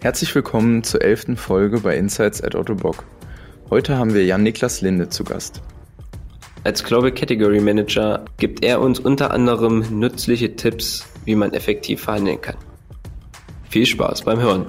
Herzlich 0.00 0.32
willkommen 0.32 0.84
zur 0.84 1.02
elften 1.02 1.36
Folge 1.36 1.80
bei 1.80 1.96
Insights 1.96 2.40
at 2.40 2.54
Ottobock. 2.54 3.04
Heute 3.68 3.98
haben 3.98 4.14
wir 4.14 4.24
Jan-Niklas 4.24 4.80
Linde 4.80 5.08
zu 5.08 5.24
Gast. 5.24 5.60
Als 6.62 6.84
Global 6.84 7.10
Category 7.10 7.60
Manager 7.60 8.24
gibt 8.36 8.64
er 8.64 8.80
uns 8.80 9.00
unter 9.00 9.32
anderem 9.32 9.98
nützliche 9.98 10.54
Tipps, 10.54 11.04
wie 11.24 11.34
man 11.34 11.52
effektiv 11.52 12.02
verhandeln 12.02 12.40
kann. 12.40 12.54
Viel 13.68 13.86
Spaß 13.86 14.22
beim 14.22 14.40
Hören! 14.40 14.66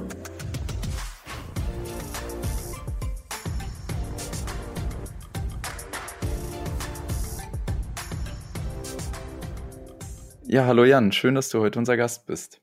Ja, 10.48 10.66
hallo 10.66 10.86
Jan, 10.86 11.12
schön, 11.12 11.36
dass 11.36 11.50
du 11.50 11.60
heute 11.60 11.78
unser 11.78 11.98
Gast 11.98 12.26
bist. 12.26 12.60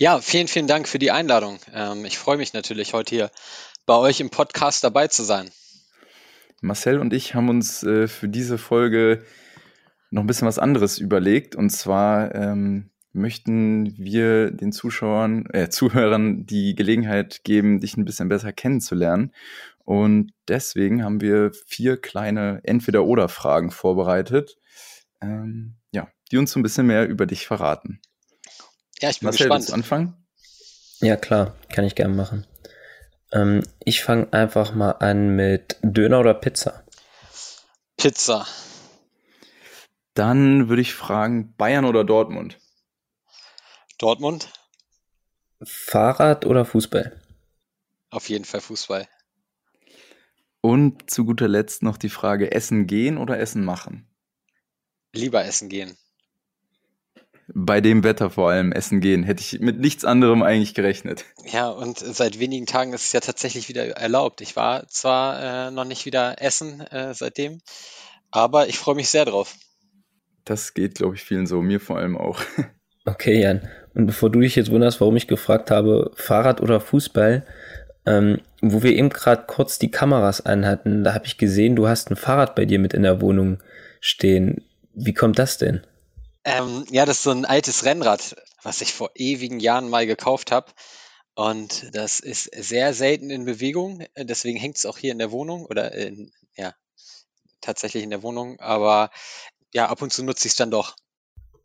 Ja, 0.00 0.20
vielen, 0.20 0.46
vielen 0.46 0.68
Dank 0.68 0.86
für 0.86 1.00
die 1.00 1.10
Einladung. 1.10 1.58
Ähm, 1.74 2.04
ich 2.04 2.18
freue 2.18 2.36
mich 2.36 2.52
natürlich, 2.52 2.92
heute 2.92 3.14
hier 3.16 3.30
bei 3.84 3.96
euch 3.96 4.20
im 4.20 4.30
Podcast 4.30 4.84
dabei 4.84 5.08
zu 5.08 5.24
sein. 5.24 5.50
Marcel 6.60 7.00
und 7.00 7.12
ich 7.12 7.34
haben 7.34 7.48
uns 7.48 7.82
äh, 7.82 8.06
für 8.06 8.28
diese 8.28 8.58
Folge 8.58 9.24
noch 10.10 10.22
ein 10.22 10.28
bisschen 10.28 10.46
was 10.46 10.60
anderes 10.60 10.98
überlegt. 10.98 11.56
Und 11.56 11.70
zwar 11.70 12.32
ähm, 12.32 12.90
möchten 13.12 13.92
wir 13.98 14.52
den 14.52 14.70
Zuschauern, 14.70 15.46
äh, 15.52 15.68
Zuhörern 15.68 16.46
die 16.46 16.76
Gelegenheit 16.76 17.42
geben, 17.42 17.80
dich 17.80 17.96
ein 17.96 18.04
bisschen 18.04 18.28
besser 18.28 18.52
kennenzulernen. 18.52 19.32
Und 19.84 20.32
deswegen 20.46 21.02
haben 21.02 21.20
wir 21.20 21.50
vier 21.66 22.00
kleine 22.00 22.60
Entweder-Oder-Fragen 22.62 23.72
vorbereitet. 23.72 24.58
Ähm, 25.20 25.74
die 26.30 26.36
uns 26.36 26.52
so 26.52 26.60
ein 26.60 26.62
bisschen 26.62 26.86
mehr 26.86 27.08
über 27.08 27.26
dich 27.26 27.46
verraten. 27.46 28.00
Ja, 29.00 29.10
ich 29.10 29.20
bin 29.20 29.26
Marcel, 29.26 29.48
gespannt. 29.48 29.72
anfangen? 29.72 30.26
Ja, 31.00 31.16
klar, 31.16 31.54
kann 31.72 31.84
ich 31.84 31.94
gerne 31.94 32.14
machen. 32.14 32.46
Ähm, 33.32 33.62
ich 33.84 34.02
fange 34.02 34.32
einfach 34.32 34.74
mal 34.74 34.92
an 34.92 35.36
mit 35.36 35.76
Döner 35.82 36.18
oder 36.20 36.34
Pizza? 36.34 36.84
Pizza. 37.96 38.46
Dann 40.14 40.68
würde 40.68 40.82
ich 40.82 40.94
fragen, 40.94 41.54
Bayern 41.56 41.84
oder 41.84 42.02
Dortmund? 42.02 42.58
Dortmund. 43.98 44.52
Fahrrad 45.62 46.44
oder 46.46 46.64
Fußball? 46.64 47.20
Auf 48.10 48.28
jeden 48.28 48.44
Fall 48.44 48.60
Fußball. 48.60 49.08
Und 50.60 51.08
zu 51.08 51.24
guter 51.24 51.46
Letzt 51.46 51.82
noch 51.82 51.96
die 51.98 52.08
Frage, 52.08 52.50
Essen 52.50 52.88
gehen 52.88 53.16
oder 53.18 53.38
Essen 53.38 53.64
machen? 53.64 54.08
Lieber 55.12 55.44
essen 55.44 55.68
gehen 55.68 55.96
bei 57.54 57.80
dem 57.80 58.04
Wetter 58.04 58.30
vor 58.30 58.50
allem 58.50 58.72
essen 58.72 59.00
gehen. 59.00 59.22
Hätte 59.22 59.42
ich 59.42 59.60
mit 59.60 59.78
nichts 59.78 60.04
anderem 60.04 60.42
eigentlich 60.42 60.74
gerechnet. 60.74 61.24
Ja, 61.50 61.68
und 61.68 61.98
seit 61.98 62.38
wenigen 62.38 62.66
Tagen 62.66 62.92
ist 62.92 63.04
es 63.04 63.12
ja 63.12 63.20
tatsächlich 63.20 63.68
wieder 63.68 63.86
erlaubt. 63.96 64.40
Ich 64.40 64.56
war 64.56 64.86
zwar 64.88 65.68
äh, 65.68 65.70
noch 65.70 65.84
nicht 65.84 66.06
wieder 66.06 66.40
essen 66.42 66.80
äh, 66.80 67.14
seitdem, 67.14 67.60
aber 68.30 68.68
ich 68.68 68.78
freue 68.78 68.94
mich 68.94 69.08
sehr 69.08 69.24
drauf. 69.24 69.54
Das 70.44 70.74
geht, 70.74 70.96
glaube 70.96 71.14
ich, 71.14 71.22
vielen 71.22 71.46
so, 71.46 71.60
mir 71.62 71.80
vor 71.80 71.98
allem 71.98 72.16
auch. 72.16 72.40
Okay, 73.04 73.40
Jan. 73.40 73.66
Und 73.94 74.04
bevor 74.04 74.28
du 74.28 74.40
dich 74.40 74.54
jetzt 74.54 74.70
wunderst, 74.70 75.00
warum 75.00 75.16
ich 75.16 75.26
gefragt 75.26 75.70
habe, 75.70 76.10
Fahrrad 76.14 76.60
oder 76.60 76.78
Fußball, 76.78 77.46
ähm, 78.04 78.42
wo 78.60 78.82
wir 78.82 78.92
eben 78.92 79.08
gerade 79.08 79.44
kurz 79.46 79.78
die 79.78 79.90
Kameras 79.90 80.44
anhatten, 80.44 81.04
da 81.04 81.14
habe 81.14 81.24
ich 81.24 81.38
gesehen, 81.38 81.74
du 81.74 81.88
hast 81.88 82.10
ein 82.10 82.16
Fahrrad 82.16 82.54
bei 82.54 82.66
dir 82.66 82.78
mit 82.78 82.92
in 82.92 83.04
der 83.04 83.22
Wohnung 83.22 83.62
stehen. 84.00 84.62
Wie 84.92 85.14
kommt 85.14 85.38
das 85.38 85.56
denn? 85.56 85.80
Ähm, 86.48 86.86
ja, 86.90 87.04
das 87.04 87.18
ist 87.18 87.24
so 87.24 87.30
ein 87.30 87.44
altes 87.44 87.84
Rennrad, 87.84 88.36
was 88.62 88.80
ich 88.80 88.94
vor 88.94 89.10
ewigen 89.14 89.60
Jahren 89.60 89.90
mal 89.90 90.06
gekauft 90.06 90.50
habe. 90.50 90.72
Und 91.34 91.94
das 91.94 92.20
ist 92.20 92.44
sehr 92.56 92.94
selten 92.94 93.28
in 93.28 93.44
Bewegung. 93.44 94.04
Deswegen 94.16 94.58
hängt 94.58 94.78
es 94.78 94.86
auch 94.86 94.96
hier 94.96 95.12
in 95.12 95.18
der 95.18 95.30
Wohnung 95.30 95.66
oder 95.66 95.92
in, 95.92 96.32
ja, 96.56 96.74
tatsächlich 97.60 98.02
in 98.02 98.10
der 98.10 98.22
Wohnung. 98.22 98.58
Aber 98.60 99.10
ja, 99.74 99.90
ab 99.90 100.00
und 100.00 100.10
zu 100.10 100.24
nutze 100.24 100.48
ich 100.48 100.52
es 100.52 100.56
dann 100.56 100.70
doch. 100.70 100.96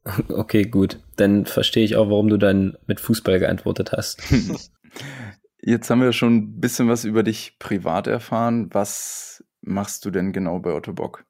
Okay, 0.27 0.63
gut. 0.63 0.99
Dann 1.15 1.45
verstehe 1.45 1.85
ich 1.85 1.95
auch, 1.95 2.09
warum 2.09 2.27
du 2.27 2.35
dann 2.35 2.77
mit 2.87 2.99
Fußball 2.99 3.39
geantwortet 3.39 3.93
hast. 3.93 4.21
Jetzt 5.61 5.89
haben 5.89 6.01
wir 6.01 6.11
schon 6.11 6.35
ein 6.35 6.59
bisschen 6.59 6.89
was 6.89 7.05
über 7.05 7.23
dich 7.23 7.57
privat 7.57 8.07
erfahren. 8.07 8.69
Was 8.73 9.45
machst 9.61 10.03
du 10.03 10.11
denn 10.11 10.33
genau 10.33 10.59
bei 10.59 10.73
Otto 10.73 10.91
Bock? 10.91 11.23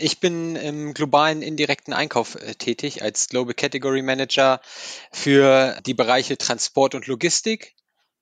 Ich 0.00 0.20
bin 0.20 0.54
im 0.54 0.94
globalen 0.94 1.42
indirekten 1.42 1.92
Einkauf 1.92 2.36
äh, 2.36 2.54
tätig 2.54 3.02
als 3.02 3.28
Global 3.28 3.52
Category 3.52 4.00
Manager 4.02 4.60
für 5.10 5.76
die 5.86 5.94
Bereiche 5.94 6.38
Transport 6.38 6.94
und 6.94 7.08
Logistik, 7.08 7.74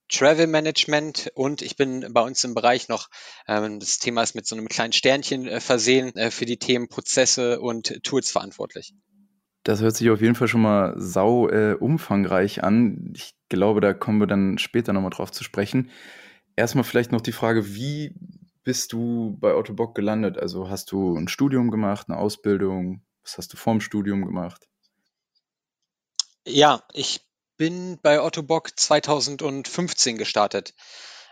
Travel 0.09 0.47
Management 0.47 1.31
und 1.35 1.61
ich 1.61 1.77
bin 1.77 2.07
bei 2.15 2.23
uns 2.23 2.43
im 2.45 2.55
Bereich 2.55 2.89
noch, 2.89 3.11
ähm, 3.47 3.79
das 3.79 3.99
Thema 3.99 4.23
ist 4.23 4.35
mit 4.35 4.47
so 4.47 4.57
einem 4.57 4.69
kleinen 4.69 4.95
Sternchen 4.95 5.47
äh, 5.47 5.61
versehen, 5.61 6.17
äh, 6.17 6.31
für 6.31 6.47
die 6.47 6.57
Themen 6.57 6.89
Prozesse 6.89 7.61
und 7.61 8.03
Tools 8.03 8.31
verantwortlich. 8.31 8.95
Das 9.63 9.83
hört 9.83 9.97
sich 9.97 10.09
auf 10.09 10.23
jeden 10.23 10.35
Fall 10.35 10.49
schon 10.49 10.63
mal 10.63 10.95
sau 10.97 11.51
äh, 11.51 11.75
umfangreich 11.79 12.65
an. 12.65 13.13
Ich 13.15 13.35
glaube, 13.51 13.83
da 13.83 13.93
kommen 13.93 14.19
wir 14.19 14.27
dann 14.27 14.57
später 14.57 14.95
nochmal 14.95 15.11
drauf 15.11 15.31
zu 15.31 15.45
sprechen. 15.45 15.91
Erstmal 16.55 16.85
vielleicht 16.85 17.13
noch 17.13 17.21
die 17.21 17.33
Frage, 17.33 17.75
wie 17.75 18.15
bist 18.67 18.93
du 18.93 19.37
bei 19.39 19.55
Otto 19.55 19.75
Bock 19.75 19.95
gelandet? 19.95 20.39
Also 20.39 20.69
hast 20.69 20.91
du 20.91 21.17
ein 21.17 21.29
Studium 21.29 21.71
gemacht, 21.71 22.09
eine 22.09 22.19
Ausbildung? 22.19 23.01
Was 23.23 23.39
hast 23.39 23.53
du 23.53 23.57
vorm 23.57 23.81
Studium 23.81 24.27
gemacht? 24.27 24.67
Ja, 26.45 26.83
ich 26.93 27.21
bin 27.57 28.01
bei 28.03 28.21
Otto 28.21 28.43
Bock 28.43 28.77
2015 28.77 30.19
gestartet. 30.19 30.75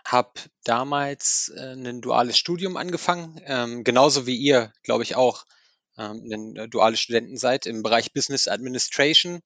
Habe 0.04 0.30
damals 0.62 1.52
äh, 1.56 1.72
ein 1.72 2.00
duales 2.00 2.38
Studium 2.38 2.76
angefangen, 2.76 3.40
ähm, 3.46 3.82
genauso 3.82 4.28
wie 4.28 4.36
ihr, 4.36 4.72
glaube 4.84 5.02
ich, 5.02 5.16
auch 5.16 5.44
ähm, 5.98 6.22
ein 6.32 6.56
äh, 6.56 6.68
duales 6.68 7.00
Studenten 7.00 7.36
seid 7.36 7.66
im 7.66 7.82
Bereich 7.82 8.12
Business 8.12 8.46
Administration. 8.46 9.40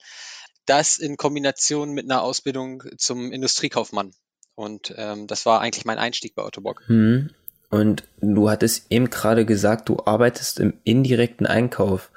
Das 0.66 0.98
in 0.98 1.16
Kombination 1.16 1.92
mit 1.92 2.04
einer 2.04 2.20
Ausbildung 2.20 2.82
zum 2.98 3.32
Industriekaufmann. 3.32 4.12
Und 4.54 4.92
ähm, 4.98 5.26
das 5.26 5.46
war 5.46 5.62
eigentlich 5.62 5.86
mein 5.86 5.98
Einstieg 5.98 6.34
bei 6.34 6.42
Otto 6.42 6.60
Bock. 6.60 6.82
Hm. 6.86 7.30
Und 7.70 8.04
du 8.20 8.48
hattest 8.48 8.90
eben 8.90 9.10
gerade 9.10 9.44
gesagt, 9.44 9.88
du 9.88 9.98
arbeitest 10.04 10.60
im 10.60 10.74
indirekten 10.84 11.46
Einkauf. 11.46 12.10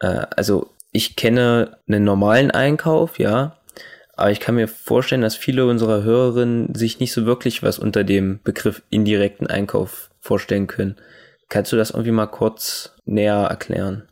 Äh, 0.00 0.26
also 0.36 0.70
ich 0.92 1.16
kenne 1.16 1.78
einen 1.88 2.04
normalen 2.04 2.50
Einkauf, 2.50 3.18
ja, 3.18 3.58
aber 4.14 4.30
ich 4.30 4.40
kann 4.40 4.54
mir 4.54 4.68
vorstellen, 4.68 5.22
dass 5.22 5.36
viele 5.36 5.66
unserer 5.66 6.02
Hörerinnen 6.02 6.74
sich 6.74 7.00
nicht 7.00 7.12
so 7.12 7.26
wirklich 7.26 7.62
was 7.62 7.78
unter 7.78 8.04
dem 8.04 8.40
Begriff 8.44 8.82
indirekten 8.90 9.46
Einkauf 9.46 10.10
vorstellen 10.20 10.66
können. 10.66 10.96
Kannst 11.48 11.72
du 11.72 11.76
das 11.76 11.90
irgendwie 11.90 12.12
mal 12.12 12.26
kurz 12.26 12.94
näher 13.04 13.46
erklären? 13.48 14.08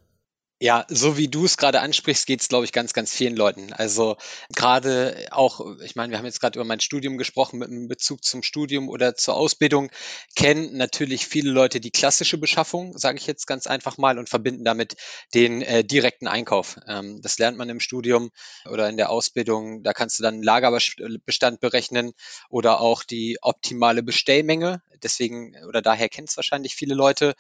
Ja, 0.63 0.85
so 0.91 1.17
wie 1.17 1.29
du 1.29 1.47
es 1.47 1.57
gerade 1.57 1.81
ansprichst, 1.81 2.27
geht 2.27 2.43
es, 2.43 2.49
glaube 2.49 2.67
ich, 2.67 2.73
ganz, 2.73 2.93
ganz 2.93 3.15
vielen 3.15 3.35
Leuten. 3.35 3.73
Also 3.73 4.17
gerade 4.55 5.27
auch, 5.31 5.79
ich 5.83 5.97
meine, 5.97 6.11
wir 6.11 6.19
haben 6.19 6.27
jetzt 6.27 6.39
gerade 6.41 6.59
über 6.59 6.67
mein 6.67 6.81
Studium 6.81 7.17
gesprochen, 7.17 7.59
mit 7.61 7.71
einem 7.71 7.89
Bezug 7.89 8.23
zum 8.25 8.43
Studium 8.43 8.91
oder 8.91 9.15
zur 9.15 9.37
Ausbildung, 9.37 9.91
kennen 10.37 10.77
natürlich 10.77 11.27
viele 11.27 11.51
Leute 11.51 11.81
die 11.81 11.91
klassische 11.91 12.37
Beschaffung, 12.37 12.99
sage 12.99 13.17
ich 13.17 13.27
jetzt 13.27 13.47
ganz 13.47 13.67
einfach 13.67 13.97
mal, 13.97 14.19
und 14.19 14.29
verbinden 14.29 14.63
damit 14.67 14.97
den 15.33 15.63
äh, 15.63 15.83
direkten 15.83 16.29
Einkauf. 16.29 16.77
Ähm, 16.87 17.23
das 17.23 17.39
lernt 17.39 17.57
man 17.57 17.71
im 17.71 17.81
Studium 17.81 18.31
oder 18.69 18.87
in 18.91 18.99
der 18.99 19.09
Ausbildung. 19.09 19.83
Da 19.83 19.95
kannst 19.95 20.19
du 20.19 20.23
dann 20.23 20.43
Lagerbestand 20.43 21.61
berechnen 21.61 22.13
oder 22.51 22.81
auch 22.83 23.03
die 23.03 23.39
optimale 23.41 24.03
Bestellmenge. 24.03 24.83
Deswegen 25.03 25.57
oder 25.67 25.81
daher 25.81 26.11
kennt 26.11 26.29
es 26.29 26.37
wahrscheinlich 26.37 26.75
viele 26.75 26.95
Leute. 26.95 27.35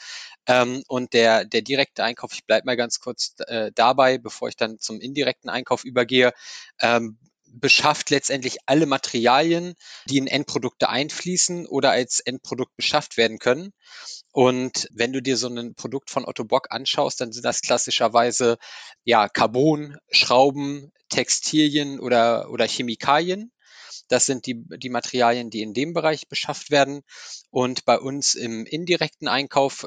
Ähm, 0.46 0.82
und 0.88 1.12
der, 1.12 1.44
der 1.44 1.62
direkte 1.62 2.02
Einkauf, 2.04 2.32
ich 2.32 2.44
bleibe 2.44 2.66
mal 2.66 2.76
ganz 2.76 3.00
kurz 3.00 3.09
kurz 3.10 3.34
äh, 3.48 3.72
dabei, 3.74 4.18
bevor 4.18 4.48
ich 4.48 4.56
dann 4.56 4.78
zum 4.78 5.00
indirekten 5.00 5.50
Einkauf 5.50 5.84
übergehe. 5.84 6.32
Ähm, 6.80 7.18
beschafft 7.52 8.10
letztendlich 8.10 8.58
alle 8.66 8.86
Materialien, 8.86 9.74
die 10.08 10.18
in 10.18 10.28
Endprodukte 10.28 10.88
einfließen 10.88 11.66
oder 11.66 11.90
als 11.90 12.20
Endprodukt 12.20 12.76
beschafft 12.76 13.16
werden 13.16 13.40
können. 13.40 13.72
Und 14.30 14.86
wenn 14.92 15.12
du 15.12 15.20
dir 15.20 15.36
so 15.36 15.48
ein 15.48 15.74
Produkt 15.74 16.10
von 16.10 16.24
Otto 16.24 16.44
Bock 16.44 16.68
anschaust, 16.70 17.20
dann 17.20 17.32
sind 17.32 17.44
das 17.44 17.62
klassischerweise 17.62 18.56
ja 19.02 19.28
Carbon, 19.28 19.98
Schrauben, 20.12 20.92
Textilien 21.08 21.98
oder, 21.98 22.48
oder 22.50 22.68
Chemikalien. 22.68 23.50
Das 24.06 24.26
sind 24.26 24.46
die, 24.46 24.62
die 24.78 24.88
Materialien, 24.88 25.50
die 25.50 25.62
in 25.62 25.74
dem 25.74 25.92
Bereich 25.92 26.28
beschafft 26.28 26.70
werden. 26.70 27.02
Und 27.50 27.84
bei 27.84 27.98
uns 27.98 28.36
im 28.36 28.64
indirekten 28.64 29.26
Einkauf 29.26 29.86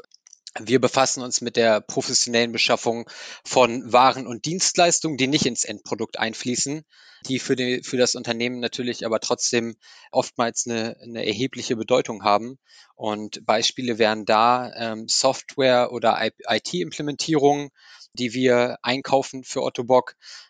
wir 0.60 0.80
befassen 0.80 1.22
uns 1.22 1.40
mit 1.40 1.56
der 1.56 1.80
professionellen 1.80 2.52
Beschaffung 2.52 3.08
von 3.44 3.92
Waren 3.92 4.26
und 4.26 4.44
Dienstleistungen, 4.44 5.16
die 5.16 5.26
nicht 5.26 5.46
ins 5.46 5.64
Endprodukt 5.64 6.18
einfließen. 6.18 6.84
Die 7.26 7.38
für, 7.38 7.56
die, 7.56 7.82
für 7.82 7.96
das 7.96 8.14
Unternehmen 8.14 8.60
natürlich 8.60 9.06
aber 9.06 9.20
trotzdem 9.20 9.76
oftmals 10.10 10.66
eine, 10.66 10.96
eine 11.02 11.26
erhebliche 11.26 11.76
Bedeutung 11.76 12.22
haben. 12.22 12.58
Und 12.94 13.44
Beispiele 13.44 13.98
wären 13.98 14.24
da 14.24 14.72
ähm, 14.74 15.06
Software 15.08 15.92
oder 15.92 16.20
IT-Implementierungen, 16.48 17.70
die 18.12 18.32
wir 18.32 18.78
einkaufen 18.82 19.44
für 19.44 19.62
Otto. 19.62 19.84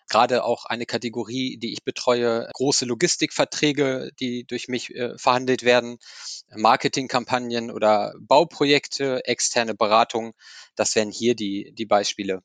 Gerade 0.09 0.45
auch 0.45 0.67
eine 0.67 0.85
Kategorie, 0.85 1.57
die 1.57 1.73
ich 1.73 1.83
betreue, 1.83 2.49
große 2.53 2.85
Logistikverträge, 2.85 4.11
die 4.21 4.45
durch 4.45 4.69
mich 4.69 4.95
äh, 4.95 5.17
verhandelt 5.17 5.63
werden, 5.63 5.99
Marketingkampagnen 6.55 7.71
oder 7.71 8.15
Bauprojekte, 8.21 9.25
externe 9.25 9.75
Beratung. 9.75 10.35
Das 10.77 10.95
wären 10.95 11.11
hier 11.11 11.35
die, 11.35 11.73
die 11.73 11.87
Beispiele. 11.87 12.43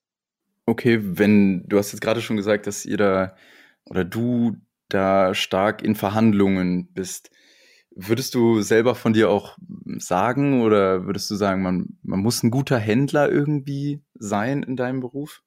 Okay, 0.65 0.99
wenn 1.01 1.67
du 1.67 1.77
hast 1.77 1.91
jetzt 1.91 2.01
gerade 2.01 2.21
schon 2.21 2.37
gesagt, 2.37 2.67
dass 2.67 2.85
ihr 2.85 2.97
da 2.97 3.35
oder 3.85 4.05
du 4.05 4.55
da 4.89 5.33
stark 5.33 5.81
in 5.81 5.95
Verhandlungen 5.95 6.91
bist. 6.93 7.29
Würdest 7.91 8.35
du 8.35 8.61
selber 8.61 8.95
von 8.95 9.13
dir 9.13 9.29
auch 9.29 9.57
sagen 9.97 10.61
oder 10.61 11.05
würdest 11.05 11.29
du 11.31 11.35
sagen, 11.35 11.61
man, 11.61 11.97
man 12.01 12.19
muss 12.19 12.43
ein 12.43 12.51
guter 12.51 12.77
Händler 12.77 13.29
irgendwie 13.29 14.03
sein 14.15 14.63
in 14.63 14.75
deinem 14.75 14.99
Beruf? 14.99 15.41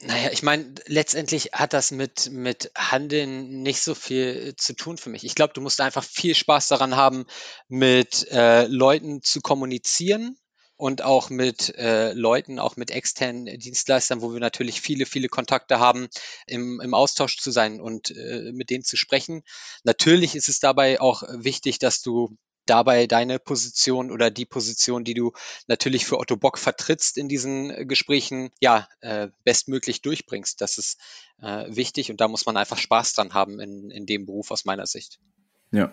Naja, 0.00 0.30
ich 0.32 0.42
meine, 0.42 0.74
letztendlich 0.86 1.52
hat 1.52 1.72
das 1.72 1.90
mit, 1.90 2.30
mit 2.30 2.70
Handeln 2.76 3.62
nicht 3.62 3.80
so 3.80 3.94
viel 3.94 4.54
zu 4.56 4.74
tun 4.74 4.98
für 4.98 5.08
mich. 5.08 5.24
Ich 5.24 5.34
glaube, 5.34 5.54
du 5.54 5.62
musst 5.62 5.80
einfach 5.80 6.04
viel 6.04 6.34
Spaß 6.34 6.68
daran 6.68 6.96
haben, 6.96 7.24
mit 7.68 8.26
äh, 8.30 8.66
Leuten 8.66 9.22
zu 9.22 9.40
kommunizieren 9.40 10.36
und 10.76 11.02
auch 11.02 11.30
mit 11.30 11.74
äh, 11.76 12.12
Leuten, 12.12 12.58
auch 12.58 12.76
mit 12.76 12.90
externen 12.90 13.46
Dienstleistern, 13.58 14.22
wo 14.22 14.32
wir 14.32 14.40
natürlich 14.40 14.80
viele, 14.80 15.06
viele 15.06 15.28
Kontakte 15.28 15.78
haben, 15.78 16.08
im, 16.46 16.80
im 16.80 16.94
Austausch 16.94 17.38
zu 17.38 17.50
sein 17.50 17.80
und 17.80 18.10
äh, 18.10 18.52
mit 18.52 18.70
denen 18.70 18.84
zu 18.84 18.96
sprechen. 18.96 19.42
Natürlich 19.84 20.34
ist 20.34 20.48
es 20.48 20.58
dabei 20.58 21.00
auch 21.00 21.22
wichtig, 21.28 21.78
dass 21.78 22.02
du 22.02 22.36
dabei 22.66 23.06
deine 23.06 23.38
Position 23.38 24.10
oder 24.10 24.30
die 24.30 24.46
Position, 24.46 25.04
die 25.04 25.14
du 25.14 25.32
natürlich 25.66 26.06
für 26.06 26.18
Otto 26.18 26.36
Bock 26.36 26.58
vertrittst 26.58 27.18
in 27.18 27.28
diesen 27.28 27.88
Gesprächen, 27.88 28.50
ja, 28.60 28.88
äh, 29.00 29.28
bestmöglich 29.44 30.02
durchbringst. 30.02 30.60
Das 30.60 30.78
ist 30.78 30.98
äh, 31.42 31.66
wichtig 31.68 32.10
und 32.10 32.20
da 32.20 32.28
muss 32.28 32.46
man 32.46 32.56
einfach 32.56 32.78
Spaß 32.78 33.12
dran 33.12 33.34
haben 33.34 33.60
in, 33.60 33.90
in 33.90 34.06
dem 34.06 34.26
Beruf 34.26 34.50
aus 34.50 34.64
meiner 34.64 34.86
Sicht. 34.86 35.20
Ja. 35.72 35.92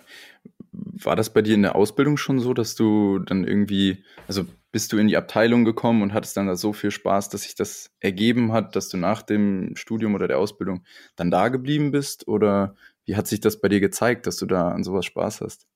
War 0.73 1.15
das 1.15 1.33
bei 1.33 1.41
dir 1.41 1.55
in 1.55 1.63
der 1.63 1.75
Ausbildung 1.75 2.17
schon 2.17 2.39
so, 2.39 2.53
dass 2.53 2.75
du 2.75 3.19
dann 3.19 3.43
irgendwie, 3.43 4.03
also 4.27 4.45
bist 4.71 4.93
du 4.93 4.97
in 4.97 5.07
die 5.07 5.17
Abteilung 5.17 5.65
gekommen 5.65 6.01
und 6.01 6.13
hattest 6.13 6.37
dann 6.37 6.47
da 6.47 6.55
so 6.55 6.71
viel 6.73 6.91
Spaß, 6.91 7.29
dass 7.29 7.43
sich 7.43 7.55
das 7.55 7.91
ergeben 7.99 8.53
hat, 8.53 8.75
dass 8.75 8.87
du 8.87 8.97
nach 8.97 9.21
dem 9.21 9.75
Studium 9.75 10.15
oder 10.15 10.27
der 10.27 10.39
Ausbildung 10.39 10.85
dann 11.15 11.31
da 11.31 11.49
geblieben 11.49 11.91
bist? 11.91 12.27
Oder 12.27 12.75
wie 13.05 13.15
hat 13.15 13.27
sich 13.27 13.41
das 13.41 13.59
bei 13.59 13.67
dir 13.67 13.81
gezeigt, 13.81 14.27
dass 14.27 14.37
du 14.37 14.45
da 14.45 14.69
an 14.69 14.83
sowas 14.83 15.05
Spaß 15.05 15.41
hast? 15.41 15.67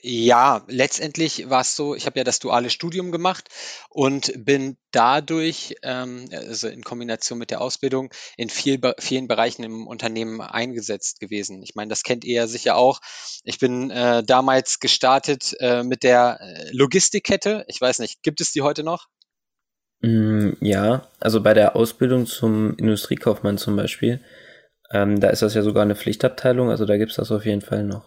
Ja, 0.00 0.64
letztendlich 0.68 1.50
war 1.50 1.62
es 1.62 1.74
so, 1.74 1.96
ich 1.96 2.06
habe 2.06 2.20
ja 2.20 2.24
das 2.24 2.38
duale 2.38 2.70
Studium 2.70 3.10
gemacht 3.10 3.48
und 3.90 4.32
bin 4.44 4.76
dadurch, 4.92 5.74
ähm, 5.82 6.28
also 6.30 6.68
in 6.68 6.84
Kombination 6.84 7.36
mit 7.36 7.50
der 7.50 7.60
Ausbildung, 7.60 8.10
in 8.36 8.48
viel, 8.48 8.80
vielen 9.00 9.26
Bereichen 9.26 9.64
im 9.64 9.88
Unternehmen 9.88 10.40
eingesetzt 10.40 11.18
gewesen. 11.18 11.64
Ich 11.64 11.74
meine, 11.74 11.88
das 11.88 12.04
kennt 12.04 12.24
ihr 12.24 12.34
ja 12.34 12.46
sicher 12.46 12.76
auch. 12.76 13.00
Ich 13.42 13.58
bin 13.58 13.90
äh, 13.90 14.22
damals 14.22 14.78
gestartet 14.78 15.56
äh, 15.58 15.82
mit 15.82 16.04
der 16.04 16.38
äh, 16.40 16.70
Logistikkette. 16.70 17.64
Ich 17.66 17.80
weiß 17.80 17.98
nicht, 17.98 18.22
gibt 18.22 18.40
es 18.40 18.52
die 18.52 18.62
heute 18.62 18.84
noch? 18.84 19.08
Mm, 20.00 20.50
ja, 20.60 21.08
also 21.18 21.42
bei 21.42 21.54
der 21.54 21.74
Ausbildung 21.74 22.26
zum 22.26 22.76
Industriekaufmann 22.76 23.58
zum 23.58 23.74
Beispiel, 23.74 24.20
ähm, 24.92 25.18
da 25.18 25.30
ist 25.30 25.42
das 25.42 25.54
ja 25.54 25.62
sogar 25.62 25.82
eine 25.82 25.96
Pflichtabteilung, 25.96 26.70
also 26.70 26.86
da 26.86 26.96
gibt 26.98 27.10
es 27.10 27.16
das 27.16 27.32
auf 27.32 27.44
jeden 27.44 27.62
Fall 27.62 27.82
noch. 27.82 28.04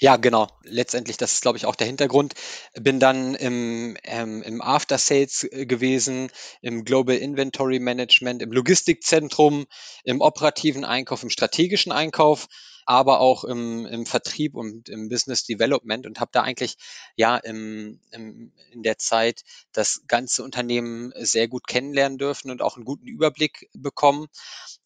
Ja, 0.00 0.16
genau. 0.16 0.48
Letztendlich, 0.64 1.16
das 1.16 1.34
ist, 1.34 1.42
glaube 1.42 1.56
ich, 1.56 1.66
auch 1.66 1.76
der 1.76 1.86
Hintergrund. 1.86 2.34
Bin 2.74 2.98
dann 3.00 3.34
im, 3.34 3.96
ähm, 4.02 4.42
im 4.42 4.60
After 4.60 4.98
Sales 4.98 5.44
äh, 5.44 5.66
gewesen, 5.66 6.30
im 6.62 6.84
Global 6.84 7.16
Inventory 7.16 7.78
Management, 7.78 8.42
im 8.42 8.52
Logistikzentrum, 8.52 9.66
im 10.02 10.20
operativen 10.20 10.84
Einkauf, 10.84 11.22
im 11.22 11.30
strategischen 11.30 11.92
Einkauf 11.92 12.48
aber 12.86 13.20
auch 13.20 13.44
im, 13.44 13.86
im 13.86 14.06
Vertrieb 14.06 14.54
und 14.54 14.88
im 14.88 15.08
Business 15.08 15.44
Development 15.44 16.06
und 16.06 16.20
habe 16.20 16.30
da 16.32 16.42
eigentlich 16.42 16.76
ja 17.16 17.36
im, 17.38 18.00
im, 18.10 18.52
in 18.72 18.82
der 18.82 18.98
Zeit 18.98 19.42
das 19.72 20.02
ganze 20.06 20.42
Unternehmen 20.44 21.12
sehr 21.16 21.48
gut 21.48 21.66
kennenlernen 21.66 22.18
dürfen 22.18 22.50
und 22.50 22.62
auch 22.62 22.76
einen 22.76 22.84
guten 22.84 23.06
Überblick 23.06 23.70
bekommen. 23.72 24.26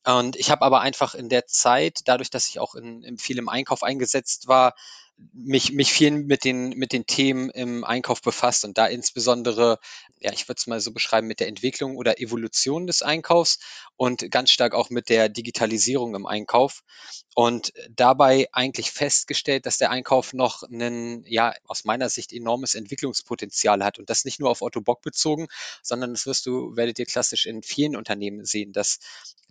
Und 0.08 0.37
ich 0.37 0.50
habe 0.50 0.62
aber 0.62 0.81
einfach 0.81 1.14
in 1.14 1.28
der 1.28 1.46
Zeit, 1.46 2.00
dadurch, 2.06 2.31
dass 2.31 2.49
ich 2.49 2.60
auch 2.60 2.75
in, 2.75 3.02
in 3.02 3.19
viel 3.19 3.37
im 3.37 3.50
Einkauf 3.50 3.82
eingesetzt 3.82 4.49
war, 4.49 4.75
mich, 5.34 5.72
mich 5.72 5.93
viel 5.93 6.12
mit 6.12 6.44
den, 6.44 6.70
mit 6.70 6.93
den 6.93 7.05
Themen 7.05 7.50
im 7.50 7.84
Einkauf 7.84 8.22
befasst 8.22 8.64
und 8.64 8.78
da 8.78 8.87
insbesondere, 8.87 9.78
ja, 10.20 10.32
ich 10.32 10.49
würde 10.49 10.58
es 10.58 10.66
mal 10.66 10.81
so 10.81 10.93
beschreiben, 10.93 11.26
mit 11.26 11.40
der 11.40 11.49
Entwicklung 11.49 11.96
oder 11.96 12.20
Evolution 12.20 12.87
des 12.87 13.02
Einkaufs 13.02 13.58
und 13.96 14.31
ganz 14.31 14.50
stark 14.50 14.72
auch 14.72 14.88
mit 14.88 15.10
der 15.10 15.28
Digitalisierung 15.28 16.14
im 16.14 16.25
Einkauf. 16.25 16.84
Und 17.34 17.75
dabei 17.90 18.49
eigentlich 18.52 18.90
festgestellt, 18.90 19.66
dass 19.66 19.76
der 19.76 19.90
Einkauf 19.90 20.32
noch 20.32 20.62
ein, 20.62 21.22
ja, 21.26 21.52
aus 21.66 21.84
meiner 21.84 22.08
Sicht 22.08 22.32
enormes 22.32 22.75
Entwicklungspotenzial 22.75 23.84
hat. 23.84 23.99
Und 23.99 24.08
das 24.08 24.25
nicht 24.25 24.40
nur 24.40 24.49
auf 24.49 24.62
Otto 24.62 24.81
Bock 24.81 25.02
bezogen, 25.02 25.49
sondern 25.82 26.14
das 26.14 26.25
wirst 26.25 26.46
du, 26.46 26.76
werdet 26.76 26.99
ihr 26.99 27.06
klassisch 27.06 27.44
in 27.44 27.62
vielen 27.62 27.94
Unternehmen 27.94 28.44
sehen, 28.44 28.72
dass 28.72 29.00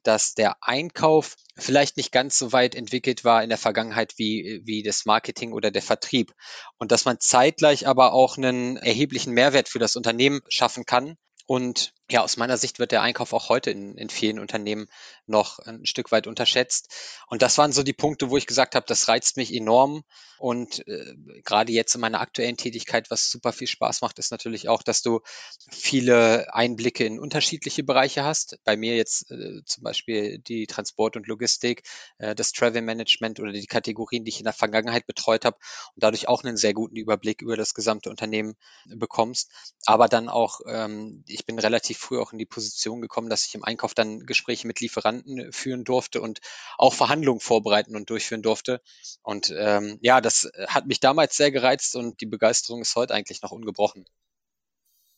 dass 0.08 0.34
der 0.34 0.56
Einkauf 0.62 1.36
vielleicht 1.58 1.98
nicht 1.98 2.14
ganz 2.14 2.38
so 2.38 2.54
weit 2.54 2.76
entwickelt 2.76 3.26
war 3.26 3.44
in 3.44 3.50
der 3.50 3.58
Vergangenheit 3.58 4.14
wie, 4.18 4.62
wie 4.64 4.82
das 4.82 5.06
Marketing 5.06 5.52
oder 5.52 5.70
der 5.70 5.82
Vertrieb. 5.82 6.32
Und 6.78 6.94
dass 6.94 7.04
man 7.04 7.20
zeitgleich 7.20 7.88
aber 7.88 8.14
auch 8.14 8.38
einen 8.38 8.78
erheblichen 8.78 9.34
Mehrwert 9.34 9.68
für 9.68 9.80
das 9.80 9.98
Unternehmen 9.98 10.40
schaffen 10.48 10.86
kann. 10.86 11.18
Und 11.46 11.94
ja, 12.10 12.22
aus 12.22 12.38
meiner 12.38 12.58
Sicht 12.58 12.80
wird 12.80 12.92
der 12.92 13.02
Einkauf 13.02 13.34
auch 13.34 13.50
heute 13.50 13.72
in, 13.72 13.98
in 13.98 14.10
vielen 14.10 14.40
Unternehmen 14.40 14.88
noch 15.26 15.60
ein 15.60 15.86
Stück 15.86 16.12
weit 16.12 16.26
unterschätzt. 16.26 16.94
Und 17.28 17.42
das 17.42 17.58
waren 17.58 17.74
so 17.74 17.84
die 17.84 17.94
Punkte, 17.94 18.30
wo 18.30 18.38
ich 18.38 18.48
gesagt 18.48 18.76
habe, 18.76 18.86
das 18.88 19.10
reizt 19.10 19.36
mich 19.36 19.54
enorm. 19.54 20.04
Und 20.38 20.88
äh, 20.88 21.16
gerade 21.44 21.72
jetzt 21.72 21.96
in 21.96 22.02
meiner 22.02 22.22
aktuellen 22.22 22.56
Tätigkeit, 22.56 23.10
was 23.10 23.30
super 23.30 23.52
viel 23.52 23.68
Spaß 23.68 24.02
macht, 24.02 24.20
ist 24.20 24.32
natürlich 24.32 24.70
auch, 24.70 24.84
dass 24.84 25.02
du 25.02 25.22
viele 25.70 26.54
Einblicke 26.54 27.04
in 27.06 27.20
unterschiedliche 27.20 27.84
Bereiche 27.84 28.24
hast. 28.24 28.58
Bei 28.64 28.78
mir 28.78 28.96
jetzt 28.96 29.30
äh, 29.32 29.64
zum 29.66 29.84
Beispiel 29.84 30.40
die 30.40 30.68
Transport 30.68 31.18
und 31.18 31.28
Logistik, 31.28 31.84
äh, 32.20 32.36
das 32.36 32.52
Travel 32.52 32.84
Management 32.84 33.40
oder 33.40 33.52
die 33.52 33.66
Kategorien, 33.66 34.24
die 34.24 34.30
ich 34.30 34.40
in 34.40 34.46
der 34.46 34.54
Vergangenheit 34.54 35.08
betreut 35.08 35.44
habe 35.44 35.58
und 35.96 36.04
dadurch 36.04 36.28
auch 36.28 36.44
einen 36.44 36.56
sehr 36.56 36.74
guten 36.74 36.96
Überblick 36.96 37.42
über 37.42 37.58
das 37.58 37.74
gesamte 37.74 38.10
Unternehmen 38.10 38.56
bekommst. 38.86 39.52
Aber 39.86 40.08
dann 40.08 40.30
auch, 40.30 40.62
ähm, 40.68 41.24
ich 41.28 41.46
bin 41.46 41.60
relativ 41.60 41.97
relativ 41.98 42.00
früh 42.00 42.20
auch 42.20 42.32
in 42.32 42.40
die 42.40 42.46
Position 42.46 43.02
gekommen, 43.02 43.30
dass 43.30 43.46
ich 43.46 43.56
im 43.56 43.64
Einkauf 43.64 43.94
dann 43.94 44.26
Gespräche 44.26 44.68
mit 44.68 44.80
Lieferanten 44.80 45.40
äh, 45.40 45.52
führen 45.52 45.84
durfte 45.84 46.22
und 46.22 46.40
auch 46.78 46.94
Verhandlungen 46.94 47.40
vorbereiten 47.40 47.96
und 47.96 48.10
durchführen 48.10 48.42
durfte. 48.42 48.82
Und 49.24 49.54
ähm, 49.58 49.98
ja, 50.02 50.22
das 50.22 50.46
äh, 50.46 50.68
hat 50.68 50.88
mich 50.88 51.00
damals 51.00 51.36
sehr 51.36 51.52
gereizt 51.52 51.96
und 51.96 52.22
die 52.22 52.26
Begeisterung 52.26 52.82
ist 52.82 52.96
heute 52.96 53.14
eigentlich 53.14 53.42
noch 53.42 53.52
ungebrochen. 53.52 54.06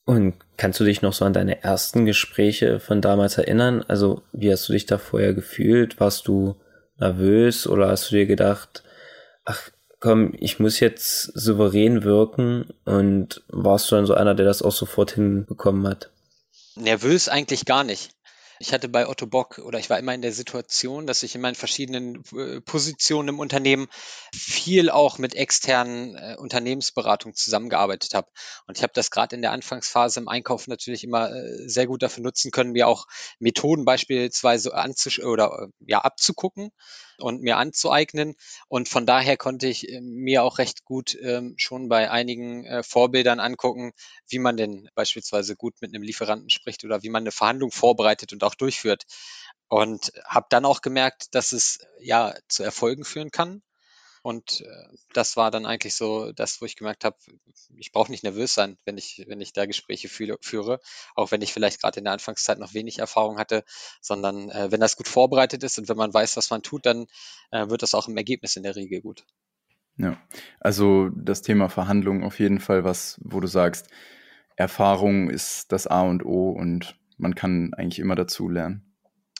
Und 0.05 0.35
kannst 0.57 0.79
du 0.79 0.85
dich 0.85 1.01
noch 1.03 1.13
so 1.13 1.25
an 1.25 1.33
deine 1.33 1.61
ersten 1.61 2.05
Gespräche 2.05 2.79
von 2.79 2.99
damals 2.99 3.37
erinnern? 3.37 3.83
Also, 3.87 4.23
wie 4.31 4.51
hast 4.51 4.67
du 4.67 4.73
dich 4.73 4.87
da 4.87 4.97
vorher 4.97 5.35
gefühlt? 5.35 5.99
Warst 5.99 6.27
du 6.27 6.55
nervös 6.97 7.67
oder 7.67 7.89
hast 7.89 8.09
du 8.09 8.15
dir 8.15 8.25
gedacht, 8.25 8.83
ach 9.45 9.69
komm, 9.99 10.33
ich 10.39 10.59
muss 10.59 10.79
jetzt 10.79 11.23
souverän 11.37 12.03
wirken 12.03 12.73
und 12.85 13.43
warst 13.49 13.91
du 13.91 13.95
dann 13.95 14.05
so 14.05 14.13
einer, 14.15 14.33
der 14.33 14.45
das 14.45 14.61
auch 14.61 14.71
sofort 14.71 15.11
hinbekommen 15.11 15.87
hat? 15.87 16.09
Nervös 16.79 17.29
eigentlich 17.29 17.65
gar 17.65 17.83
nicht. 17.83 18.11
Ich 18.61 18.73
hatte 18.73 18.89
bei 18.89 19.07
Otto 19.07 19.25
Bock 19.25 19.59
oder 19.59 19.79
ich 19.79 19.89
war 19.89 19.97
immer 19.97 20.13
in 20.13 20.21
der 20.21 20.33
Situation, 20.33 21.07
dass 21.07 21.23
ich 21.23 21.33
in 21.33 21.39
meinen 21.39 21.55
verschiedenen 21.55 22.23
äh, 22.35 22.59
Positionen 22.59 23.29
im 23.29 23.39
Unternehmen 23.39 23.87
viel 24.35 24.89
auch 24.89 25.17
mit 25.17 25.33
externen 25.33 26.15
äh, 26.15 26.35
Unternehmensberatungen 26.37 27.35
zusammengearbeitet 27.35 28.13
habe. 28.13 28.27
Und 28.67 28.77
ich 28.77 28.83
habe 28.83 28.91
das 28.93 29.11
gerade 29.11 29.33
in 29.33 29.41
der 29.41 29.53
Anfangsphase 29.53 30.19
im 30.19 30.27
Einkauf 30.27 30.67
natürlich 30.67 31.05
immer 31.05 31.31
äh, 31.31 31.69
sehr 31.69 31.87
gut 31.87 32.03
dafür 32.03 32.21
nutzen 32.21 32.51
können, 32.51 32.73
mir 32.73 32.89
auch 32.89 33.05
Methoden 33.39 33.85
beispielsweise 33.85 34.73
anzusch 34.73 35.19
oder 35.19 35.69
ja 35.79 35.99
abzugucken 35.99 36.71
und 37.19 37.41
mir 37.41 37.57
anzueignen. 37.57 38.35
Und 38.67 38.89
von 38.89 39.05
daher 39.05 39.37
konnte 39.37 39.67
ich 39.67 39.89
äh, 39.89 40.01
mir 40.01 40.43
auch 40.43 40.57
recht 40.57 40.85
gut 40.85 41.17
ähm, 41.21 41.55
schon 41.57 41.89
bei 41.89 42.09
einigen 42.11 42.65
äh, 42.65 42.83
Vorbildern 42.83 43.39
angucken, 43.39 43.93
wie 44.27 44.39
man 44.39 44.57
denn 44.57 44.89
beispielsweise 44.95 45.55
gut 45.55 45.75
mit 45.81 45.93
einem 45.93 46.03
Lieferanten 46.03 46.49
spricht 46.49 46.83
oder 46.83 47.03
wie 47.03 47.09
man 47.09 47.23
eine 47.23 47.31
Verhandlung 47.31 47.71
vorbereitet 47.71 48.33
und 48.33 48.43
auch 48.43 48.55
durchführt. 48.55 49.03
Und 49.67 50.11
habe 50.25 50.47
dann 50.49 50.65
auch 50.65 50.81
gemerkt, 50.81 51.35
dass 51.35 51.51
es 51.51 51.79
ja 51.99 52.33
zu 52.47 52.63
Erfolgen 52.63 53.05
führen 53.05 53.29
kann. 53.31 53.61
Und 54.21 54.61
äh, 54.61 54.97
das 55.13 55.37
war 55.37 55.51
dann 55.51 55.65
eigentlich 55.65 55.95
so 55.95 56.31
das, 56.31 56.61
wo 56.61 56.65
ich 56.65 56.75
gemerkt 56.75 57.05
habe, 57.05 57.17
ich 57.77 57.91
brauche 57.91 58.11
nicht 58.11 58.23
nervös 58.23 58.53
sein, 58.53 58.77
wenn 58.85 58.97
ich, 58.97 59.23
wenn 59.27 59.41
ich 59.41 59.53
da 59.53 59.65
Gespräche 59.65 60.09
fühle, 60.09 60.37
führe, 60.41 60.79
auch 61.15 61.31
wenn 61.31 61.41
ich 61.41 61.53
vielleicht 61.53 61.81
gerade 61.81 61.99
in 61.99 62.05
der 62.05 62.13
Anfangszeit 62.13 62.59
noch 62.59 62.73
wenig 62.73 62.99
Erfahrung 62.99 63.37
hatte, 63.37 63.63
sondern 64.01 64.49
äh, 64.49 64.71
wenn 64.71 64.81
das 64.81 64.97
gut 64.97 65.07
vorbereitet 65.07 65.63
ist 65.63 65.77
und 65.77 65.89
wenn 65.89 65.97
man 65.97 66.13
weiß, 66.13 66.37
was 66.37 66.49
man 66.49 66.63
tut, 66.63 66.85
dann 66.85 67.07
äh, 67.51 67.69
wird 67.69 67.81
das 67.81 67.93
auch 67.93 68.07
im 68.07 68.17
Ergebnis 68.17 68.55
in 68.55 68.63
der 68.63 68.75
Regel 68.75 69.01
gut. 69.01 69.25
Ja, 69.97 70.17
also 70.59 71.09
das 71.09 71.41
Thema 71.41 71.67
Verhandlungen 71.67 72.23
auf 72.23 72.39
jeden 72.39 72.59
Fall 72.59 72.83
was, 72.83 73.19
wo 73.21 73.39
du 73.39 73.47
sagst, 73.47 73.87
Erfahrung 74.55 75.29
ist 75.29 75.71
das 75.71 75.87
A 75.87 76.03
und 76.03 76.25
O 76.25 76.51
und 76.51 76.97
man 77.17 77.35
kann 77.35 77.73
eigentlich 77.73 77.99
immer 77.99 78.15
dazu 78.15 78.49
lernen. 78.49 78.88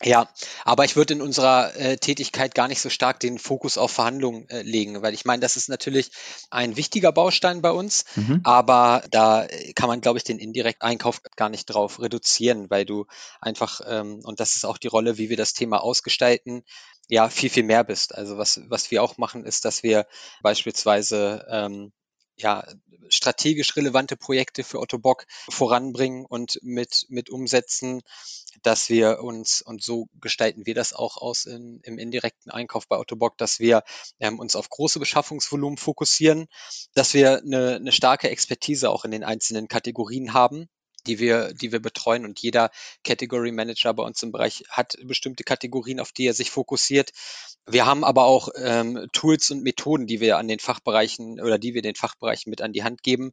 Ja, 0.01 0.29
aber 0.63 0.85
ich 0.85 0.95
würde 0.95 1.13
in 1.13 1.21
unserer 1.21 1.75
äh, 1.75 1.97
Tätigkeit 1.97 2.55
gar 2.55 2.69
nicht 2.69 2.79
so 2.79 2.89
stark 2.89 3.19
den 3.19 3.37
Fokus 3.37 3.77
auf 3.77 3.91
Verhandlungen 3.91 4.47
äh, 4.49 4.61
legen, 4.61 5.01
weil 5.01 5.13
ich 5.13 5.25
meine, 5.25 5.41
das 5.41 5.57
ist 5.57 5.67
natürlich 5.67 6.11
ein 6.49 6.77
wichtiger 6.77 7.11
Baustein 7.11 7.61
bei 7.61 7.71
uns, 7.71 8.05
mhm. 8.15 8.39
aber 8.45 9.03
da 9.11 9.45
kann 9.75 9.89
man, 9.89 9.99
glaube 9.99 10.17
ich, 10.17 10.23
den 10.23 10.39
indirekten 10.39 10.87
Einkauf 10.87 11.21
gar 11.35 11.49
nicht 11.49 11.65
drauf 11.65 11.99
reduzieren, 11.99 12.69
weil 12.69 12.85
du 12.85 13.07
einfach, 13.41 13.81
ähm, 13.85 14.21
und 14.23 14.39
das 14.39 14.55
ist 14.55 14.65
auch 14.65 14.77
die 14.77 14.87
Rolle, 14.87 15.17
wie 15.17 15.29
wir 15.29 15.37
das 15.37 15.53
Thema 15.53 15.83
ausgestalten, 15.83 16.63
ja, 17.09 17.27
viel, 17.27 17.49
viel 17.49 17.63
mehr 17.63 17.83
bist. 17.83 18.15
Also 18.15 18.37
was, 18.37 18.61
was 18.69 18.91
wir 18.91 19.03
auch 19.03 19.17
machen, 19.17 19.43
ist, 19.43 19.65
dass 19.65 19.83
wir 19.83 20.05
beispielsweise 20.41 21.45
ähm, 21.49 21.91
ja, 22.39 22.65
strategisch 23.10 23.75
relevante 23.75 24.15
Projekte 24.15 24.63
für 24.63 24.79
Otto 24.79 24.98
Bock 24.98 25.25
voranbringen 25.50 26.25
und 26.25 26.60
mit, 26.62 27.05
mit 27.10 27.29
umsetzen, 27.29 28.01
dass 28.62 28.89
wir 28.89 29.22
uns, 29.22 29.62
und 29.62 29.84
so 29.84 30.08
gestalten 30.22 30.65
wir 30.65 30.75
das 30.75 30.93
auch 30.93 31.17
aus 31.17 31.46
in, 31.46 31.79
im 31.84 31.98
indirekten 31.98 32.51
Einkauf 32.51 32.88
bei 32.88 32.98
Otto 32.98 33.15
Bock, 33.15 33.38
dass 33.38 33.60
wir 33.60 33.84
ähm, 34.19 34.39
uns 34.39 34.55
auf 34.55 34.69
große 34.69 35.00
Beschaffungsvolumen 35.00 35.77
fokussieren, 35.77 36.48
dass 36.93 37.13
wir 37.13 37.39
eine, 37.39 37.75
eine 37.75 37.91
starke 37.91 38.29
Expertise 38.29 38.89
auch 38.89 39.05
in 39.05 39.12
den 39.12 39.24
einzelnen 39.24 39.67
Kategorien 39.67 40.34
haben 40.34 40.69
die 41.09 41.19
wir, 41.19 41.53
die 41.53 41.71
wir 41.71 41.79
betreuen. 41.79 42.23
Und 42.23 42.39
jeder 42.39 42.69
Category 43.03 43.51
Manager 43.51 43.93
bei 43.93 44.03
uns 44.03 44.21
im 44.21 44.31
Bereich 44.31 44.63
hat 44.69 44.95
bestimmte 45.03 45.43
Kategorien, 45.43 45.99
auf 45.99 46.11
die 46.11 46.27
er 46.27 46.33
sich 46.33 46.51
fokussiert. 46.51 47.11
Wir 47.65 47.85
haben 47.85 48.03
aber 48.03 48.25
auch 48.25 48.49
ähm, 48.55 49.07
Tools 49.11 49.49
und 49.49 49.63
Methoden, 49.63 50.05
die 50.05 50.19
wir 50.19 50.37
an 50.37 50.47
den 50.47 50.59
Fachbereichen 50.59 51.41
oder 51.41 51.57
die 51.57 51.73
wir 51.73 51.81
den 51.81 51.95
Fachbereichen 51.95 52.49
mit 52.51 52.61
an 52.61 52.73
die 52.73 52.83
Hand 52.83 53.01
geben. 53.01 53.31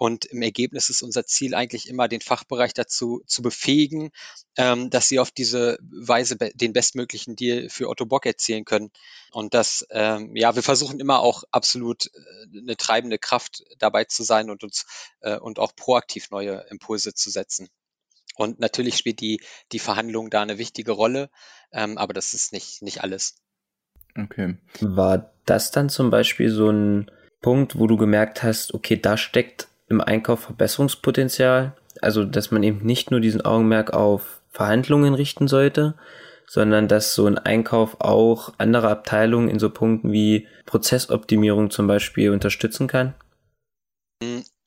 Und 0.00 0.24
im 0.24 0.40
Ergebnis 0.40 0.88
ist 0.88 1.02
unser 1.02 1.26
Ziel 1.26 1.54
eigentlich 1.54 1.86
immer, 1.86 2.08
den 2.08 2.22
Fachbereich 2.22 2.72
dazu 2.72 3.22
zu 3.26 3.42
befähigen, 3.42 4.12
ähm, 4.56 4.88
dass 4.88 5.08
sie 5.08 5.18
auf 5.18 5.30
diese 5.30 5.76
Weise 5.82 6.36
be 6.36 6.52
den 6.54 6.72
bestmöglichen 6.72 7.36
Deal 7.36 7.68
für 7.68 7.86
Otto 7.86 8.06
Bock 8.06 8.24
erzielen 8.24 8.64
können. 8.64 8.92
Und 9.30 9.52
das, 9.52 9.86
ähm, 9.90 10.34
ja, 10.36 10.54
wir 10.54 10.62
versuchen 10.62 11.00
immer 11.00 11.20
auch 11.20 11.44
absolut 11.50 12.06
äh, 12.06 12.60
eine 12.60 12.78
treibende 12.78 13.18
Kraft 13.18 13.62
dabei 13.78 14.04
zu 14.04 14.22
sein 14.22 14.48
und 14.48 14.64
uns 14.64 14.86
äh, 15.20 15.36
und 15.36 15.58
auch 15.58 15.76
proaktiv 15.76 16.30
neue 16.30 16.64
Impulse 16.70 17.12
zu 17.12 17.28
setzen. 17.28 17.68
Und 18.36 18.58
natürlich 18.58 18.96
spielt 18.96 19.20
die, 19.20 19.42
die 19.70 19.80
Verhandlung 19.80 20.30
da 20.30 20.40
eine 20.40 20.56
wichtige 20.56 20.92
Rolle, 20.92 21.28
ähm, 21.72 21.98
aber 21.98 22.14
das 22.14 22.32
ist 22.32 22.54
nicht, 22.54 22.80
nicht 22.80 23.02
alles. 23.02 23.34
Okay. 24.18 24.56
War 24.80 25.34
das 25.44 25.72
dann 25.72 25.90
zum 25.90 26.08
Beispiel 26.08 26.48
so 26.48 26.70
ein 26.70 27.10
Punkt, 27.42 27.78
wo 27.78 27.86
du 27.86 27.98
gemerkt 27.98 28.42
hast, 28.42 28.72
okay, 28.72 28.96
da 28.96 29.18
steckt 29.18 29.69
im 29.90 30.00
Einkauf 30.00 30.40
Verbesserungspotenzial? 30.40 31.76
Also, 32.00 32.24
dass 32.24 32.50
man 32.50 32.62
eben 32.62 32.86
nicht 32.86 33.10
nur 33.10 33.20
diesen 33.20 33.42
Augenmerk 33.42 33.92
auf 33.92 34.40
Verhandlungen 34.50 35.12
richten 35.12 35.48
sollte, 35.48 35.94
sondern 36.46 36.88
dass 36.88 37.14
so 37.14 37.26
ein 37.26 37.38
Einkauf 37.38 38.00
auch 38.00 38.54
andere 38.58 38.88
Abteilungen 38.88 39.48
in 39.48 39.58
so 39.58 39.70
Punkten 39.70 40.10
wie 40.12 40.48
Prozessoptimierung 40.66 41.70
zum 41.70 41.86
Beispiel 41.86 42.30
unterstützen 42.30 42.86
kann? 42.86 43.14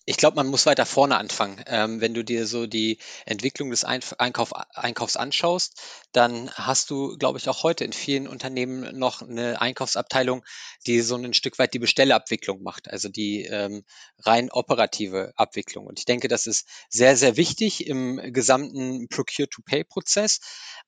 Ich 0.05 0.17
glaube, 0.17 0.36
man 0.36 0.48
muss 0.48 0.65
weiter 0.65 0.86
vorne 0.86 1.15
anfangen. 1.15 1.63
Ähm, 1.65 2.01
wenn 2.01 2.13
du 2.13 2.25
dir 2.25 2.45
so 2.45 2.67
die 2.67 2.98
Entwicklung 3.25 3.69
des 3.69 3.86
Einkauf, 3.86 4.51
Einkaufs 4.75 5.15
anschaust, 5.15 5.81
dann 6.12 6.51
hast 6.51 6.89
du, 6.89 7.17
glaube 7.17 7.38
ich, 7.38 7.48
auch 7.48 7.63
heute 7.63 7.86
in 7.86 7.93
vielen 7.93 8.27
Unternehmen 8.27 8.98
noch 9.00 9.22
eine 9.22 9.62
Einkaufsabteilung, 9.62 10.43
die 10.88 11.00
so 11.00 11.15
ein 11.15 11.33
Stück 11.33 11.57
weit 11.57 11.74
die 11.74 11.79
Bestellabwicklung 11.79 12.62
macht, 12.63 12.89
also 12.89 13.07
die 13.07 13.45
ähm, 13.45 13.86
rein 14.19 14.51
operative 14.51 15.31
Abwicklung. 15.38 15.86
Und 15.86 16.00
ich 16.00 16.05
denke, 16.05 16.27
das 16.27 16.48
ist 16.48 16.67
sehr, 16.89 17.15
sehr 17.15 17.38
wichtig 17.38 17.88
im 17.88 18.17
gesamten 18.33 19.07
Procure-to-Pay-Prozess. 19.07 20.41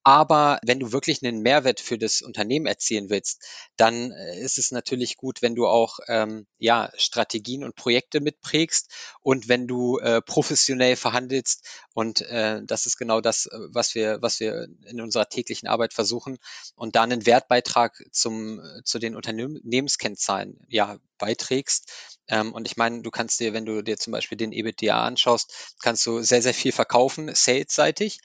Aber 0.04 0.60
wenn 0.64 0.80
du 0.80 0.92
wirklich 0.92 1.24
einen 1.24 1.42
Mehrwert 1.42 1.80
für 1.80 1.98
das 1.98 2.22
Unternehmen 2.22 2.66
erzielen 2.66 3.10
willst, 3.10 3.42
dann 3.78 4.12
äh, 4.12 4.40
ist 4.42 4.58
es 4.58 4.72
natürlich 4.72 5.16
gut, 5.16 5.42
wenn 5.42 5.56
du 5.56 5.68
auch 5.68 6.00
ähm, 6.10 6.48
ja, 6.58 6.92
Strategien 6.98 7.64
und 7.64 7.76
Projekte 7.76 8.20
mitprägst 8.20 8.92
und 9.22 9.48
wenn 9.48 9.68
du 9.68 10.00
äh, 10.00 10.22
professionell 10.22 10.96
verhandelst. 10.96 11.66
Und 11.94 12.22
äh, 12.22 12.62
das 12.64 12.86
ist 12.86 12.98
genau 12.98 13.22
das, 13.22 13.46
äh, 13.48 13.58
was 13.70 13.96
wir, 13.96 14.22
was 14.22 14.40
wir 14.40 14.68
in 14.86 15.02
unserer 15.02 15.30
täglichen 15.30 15.68
Arbeit 15.68 15.94
versuchen 15.94 16.38
und 16.76 16.96
da 16.96 17.04
einen 17.04 17.26
Wertbeitrag 17.26 18.04
zum, 18.12 18.60
äh, 18.60 18.84
zu 18.84 19.00
den 19.00 19.16
Unternehmenskennzahlen 19.16 20.60
ja, 20.68 20.98
beiträgst. 21.18 21.92
Ähm, 22.28 22.54
und 22.54 22.68
ich 22.68 22.78
meine, 22.78 23.02
du 23.02 23.12
kannst 23.12 23.40
dir, 23.40 23.54
wenn 23.54 23.66
du 23.66 23.82
dir 23.82 23.98
zum 23.98 24.12
Beispiel 24.12 24.38
den 24.38 24.52
EBITDA 24.52 25.06
anschaust, 25.06 25.76
kannst 25.82 26.06
du 26.06 26.22
sehr, 26.22 26.42
sehr 26.42 26.54
viel 26.54 26.72
verkaufen, 26.72 27.34
salesseitig. 27.34 28.20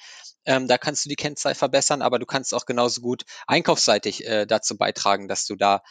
Ähm, 0.47 0.69
da 0.69 0.79
kannst 0.79 1.05
du 1.05 1.09
die 1.11 1.17
Kennzahl 1.17 1.55
verbessern, 1.55 2.01
aber 2.01 2.19
du 2.19 2.27
kannst 2.27 2.55
auch 2.55 2.65
genauso 2.65 3.03
gut 3.03 3.25
einkaufsseitig 3.47 4.27
äh, 4.27 4.47
dazu 4.47 4.77
beitragen, 4.77 5.29
dass 5.29 5.47
du 5.47 5.55
da 5.55 5.83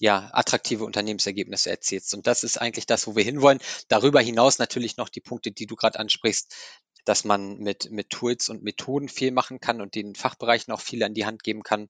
ja, 0.00 0.28
attraktive 0.32 0.84
Unternehmensergebnisse 0.84 1.70
erzielst. 1.70 2.14
Und 2.14 2.26
das 2.26 2.42
ist 2.42 2.60
eigentlich 2.60 2.86
das, 2.86 3.06
wo 3.06 3.16
wir 3.16 3.24
hinwollen. 3.24 3.60
Darüber 3.88 4.20
hinaus 4.20 4.58
natürlich 4.58 4.96
noch 4.96 5.08
die 5.08 5.20
Punkte, 5.20 5.52
die 5.52 5.66
du 5.66 5.76
gerade 5.76 5.98
ansprichst, 5.98 6.54
dass 7.04 7.24
man 7.24 7.58
mit, 7.58 7.90
mit 7.90 8.10
Tools 8.10 8.48
und 8.48 8.62
Methoden 8.62 9.08
viel 9.08 9.30
machen 9.30 9.60
kann 9.60 9.80
und 9.80 9.94
den 9.94 10.14
Fachbereichen 10.14 10.72
auch 10.72 10.80
viel 10.80 11.02
an 11.02 11.14
die 11.14 11.26
Hand 11.26 11.42
geben 11.42 11.62
kann 11.62 11.88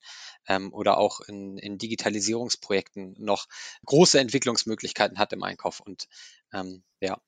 ähm, 0.49 0.73
oder 0.73 0.99
auch 0.99 1.21
in, 1.21 1.57
in 1.59 1.79
Digitalisierungsprojekten 1.79 3.15
noch 3.19 3.47
große 3.87 4.19
Entwicklungsmöglichkeiten 4.19 5.19
hat 5.19 5.33
im 5.33 5.43
Einkauf. 5.43 5.81
Und 5.81 6.09
ähm, 6.53 6.83
ja. 7.01 7.21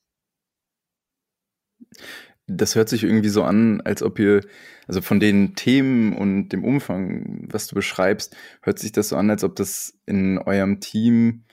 Das 2.48 2.74
hört 2.74 2.88
sich 2.88 3.02
irgendwie 3.02 3.28
so 3.28 3.42
an, 3.42 3.80
als 3.80 4.02
ob 4.02 4.18
ihr, 4.18 4.42
also 4.86 5.02
von 5.02 5.18
den 5.18 5.56
Themen 5.56 6.16
und 6.16 6.50
dem 6.50 6.64
Umfang, 6.64 7.48
was 7.50 7.66
du 7.66 7.74
beschreibst, 7.74 8.36
hört 8.62 8.78
sich 8.78 8.92
das 8.92 9.08
so 9.08 9.16
an, 9.16 9.30
als 9.30 9.42
ob 9.42 9.56
das 9.56 9.98
in 10.06 10.38
eurem 10.38 10.80
Team 10.80 11.44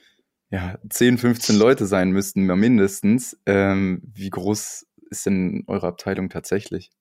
ja 0.50 0.78
10, 0.88 1.18
15 1.18 1.56
Leute 1.56 1.86
sein 1.86 2.10
müssten, 2.10 2.46
mindestens. 2.46 3.36
Ähm, 3.44 4.02
wie 4.14 4.30
groß 4.30 4.86
ist 5.10 5.26
denn 5.26 5.64
eure 5.66 5.88
Abteilung 5.88 6.28
tatsächlich? 6.28 6.92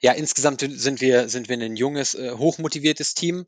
Ja, 0.00 0.12
insgesamt 0.12 0.60
sind 0.60 1.00
wir, 1.00 1.28
sind 1.28 1.48
wir 1.48 1.58
ein 1.58 1.76
junges, 1.76 2.14
äh, 2.14 2.32
hochmotiviertes 2.32 3.14
Team. 3.14 3.46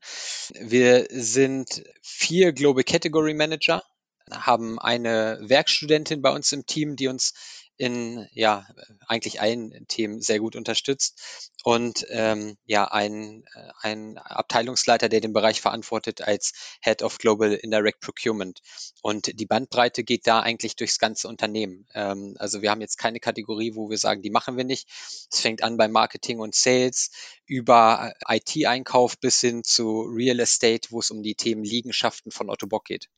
Wir 0.61 1.07
sind 1.11 1.85
vier 2.03 2.53
Global 2.53 2.85
Category 2.85 3.35
Manager, 3.35 3.83
haben 4.31 4.79
eine 4.79 5.39
Werkstudentin 5.43 6.23
bei 6.23 6.31
uns 6.31 6.53
im 6.53 6.67
Team, 6.67 6.97
die 6.97 7.09
uns 7.09 7.35
in 7.77 8.27
ja 8.33 8.67
eigentlich 9.07 9.41
allen 9.41 9.87
Themen 9.89 10.21
sehr 10.21 10.39
gut 10.39 10.57
unterstützt 10.57 11.51
und 11.65 12.07
ähm, 12.11 12.57
ja 12.65 12.85
ein, 12.87 13.45
äh, 13.55 13.71
ein 13.83 14.19
Abteilungsleiter, 14.19 15.09
der 15.09 15.21
den 15.21 15.33
Bereich 15.33 15.61
verantwortet 15.61 16.23
als 16.23 16.53
Head 16.81 17.03
of 17.03 17.19
Global 17.19 17.53
Indirect 17.53 18.01
Procurement. 18.01 18.61
Und 19.03 19.39
die 19.39 19.47
Bandbreite 19.47 20.05
geht 20.05 20.27
da 20.27 20.41
eigentlich 20.41 20.77
durchs 20.77 20.99
ganze 20.99 21.29
Unternehmen. 21.29 21.87
Ähm, 21.93 22.37
also 22.39 22.63
wir 22.63 22.71
haben 22.71 22.81
jetzt 22.81 22.99
keine 22.99 23.21
Kategorie, 23.21 23.75
wo 23.75 23.91
wir 23.91 23.99
sagen, 23.99 24.23
die 24.23 24.31
machen 24.31 24.57
wir 24.57 24.65
nicht. 24.65 24.89
Es 25.31 25.41
fängt 25.41 25.63
an 25.63 25.77
bei 25.77 25.89
Marketing 25.89 26.39
und 26.39 26.55
Sales 26.55 27.11
über 27.47 28.13
äh, 28.29 28.37
IT-Einkauf 28.39 29.19
bis 29.19 29.41
hin 29.41 29.65
zu 29.65 30.03
Real 30.03 30.41
Estate, 30.41 30.89
wo 30.91 31.01
es 31.01 31.11
um 31.11 31.23
die 31.23 31.35
Themen 31.35 31.65
Liegenschaften 31.65 32.31
von 32.31 32.49
Otto 32.49 32.67
Bock 32.67 32.85
geht. 32.85 33.09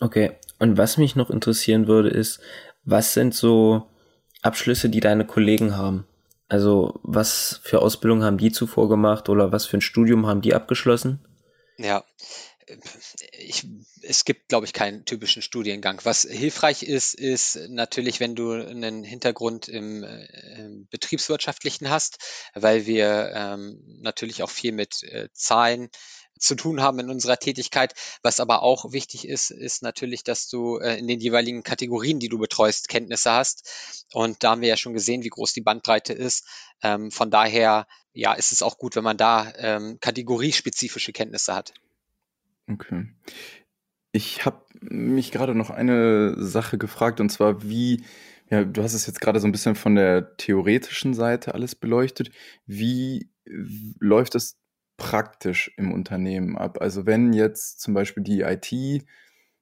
Okay, 0.00 0.32
und 0.58 0.76
was 0.76 0.96
mich 0.96 1.14
noch 1.14 1.30
interessieren 1.30 1.86
würde, 1.86 2.08
ist, 2.08 2.40
was 2.82 3.14
sind 3.14 3.34
so 3.34 3.86
Abschlüsse, 4.42 4.88
die 4.88 5.00
deine 5.00 5.24
Kollegen 5.24 5.76
haben? 5.76 6.06
Also 6.48 7.00
was 7.02 7.60
für 7.62 7.80
Ausbildung 7.80 8.22
haben 8.22 8.36
die 8.36 8.52
zuvor 8.52 8.88
gemacht 8.88 9.28
oder 9.28 9.52
was 9.52 9.64
für 9.64 9.78
ein 9.78 9.80
Studium 9.80 10.26
haben 10.26 10.42
die 10.42 10.54
abgeschlossen? 10.54 11.20
Ja, 11.78 12.04
ich, 13.32 13.66
es 14.02 14.24
gibt, 14.24 14.48
glaube 14.48 14.66
ich, 14.66 14.72
keinen 14.72 15.04
typischen 15.04 15.42
Studiengang. 15.42 16.00
Was 16.04 16.22
hilfreich 16.22 16.82
ist, 16.82 17.14
ist 17.14 17.58
natürlich, 17.68 18.20
wenn 18.20 18.34
du 18.34 18.52
einen 18.52 19.04
Hintergrund 19.04 19.68
im, 19.68 20.04
äh, 20.04 20.24
im 20.58 20.86
betriebswirtschaftlichen 20.88 21.90
hast, 21.90 22.18
weil 22.54 22.86
wir 22.86 23.32
ähm, 23.34 23.82
natürlich 24.00 24.42
auch 24.42 24.50
viel 24.50 24.72
mit 24.72 25.02
äh, 25.04 25.28
Zahlen 25.32 25.90
zu 26.38 26.54
tun 26.54 26.82
haben 26.82 26.98
in 26.98 27.10
unserer 27.10 27.38
Tätigkeit. 27.38 27.94
Was 28.22 28.40
aber 28.40 28.62
auch 28.62 28.92
wichtig 28.92 29.28
ist, 29.28 29.50
ist 29.50 29.82
natürlich, 29.82 30.24
dass 30.24 30.48
du 30.48 30.78
äh, 30.78 30.98
in 30.98 31.06
den 31.06 31.20
jeweiligen 31.20 31.62
Kategorien, 31.62 32.18
die 32.18 32.28
du 32.28 32.38
betreust, 32.38 32.88
Kenntnisse 32.88 33.30
hast. 33.30 34.06
Und 34.12 34.42
da 34.42 34.50
haben 34.50 34.60
wir 34.60 34.68
ja 34.68 34.76
schon 34.76 34.94
gesehen, 34.94 35.22
wie 35.22 35.28
groß 35.28 35.52
die 35.52 35.60
Bandbreite 35.60 36.12
ist. 36.12 36.44
Ähm, 36.82 37.10
von 37.10 37.30
daher, 37.30 37.86
ja, 38.12 38.32
ist 38.34 38.52
es 38.52 38.62
auch 38.62 38.78
gut, 38.78 38.96
wenn 38.96 39.04
man 39.04 39.16
da 39.16 39.52
ähm, 39.56 39.98
kategoriespezifische 40.00 41.12
Kenntnisse 41.12 41.54
hat. 41.54 41.72
Okay. 42.70 43.06
Ich 44.12 44.44
habe 44.44 44.64
mich 44.80 45.32
gerade 45.32 45.54
noch 45.54 45.70
eine 45.70 46.34
Sache 46.42 46.78
gefragt 46.78 47.20
und 47.20 47.30
zwar, 47.30 47.62
wie, 47.62 48.04
ja, 48.50 48.64
du 48.64 48.82
hast 48.82 48.94
es 48.94 49.06
jetzt 49.06 49.20
gerade 49.20 49.40
so 49.40 49.48
ein 49.48 49.52
bisschen 49.52 49.74
von 49.74 49.94
der 49.94 50.36
theoretischen 50.36 51.14
Seite 51.14 51.54
alles 51.54 51.74
beleuchtet. 51.74 52.30
Wie 52.66 53.30
läuft 53.98 54.34
das 54.34 54.58
praktisch 54.98 55.72
im 55.76 55.92
Unternehmen 55.92 56.56
ab? 56.58 56.78
Also 56.80 57.06
wenn 57.06 57.32
jetzt 57.32 57.80
zum 57.80 57.94
Beispiel 57.94 58.22
die 58.22 58.42
IT 58.42 58.72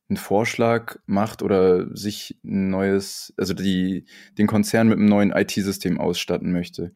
einen 0.08 0.16
Vorschlag 0.16 0.98
macht 1.06 1.42
oder 1.42 1.96
sich 1.96 2.38
ein 2.44 2.70
neues, 2.70 3.32
also 3.36 3.54
die, 3.54 4.06
den 4.38 4.48
Konzern 4.48 4.88
mit 4.88 4.98
einem 4.98 5.08
neuen 5.08 5.30
IT-System 5.30 6.00
ausstatten 6.00 6.50
möchte, 6.50 6.92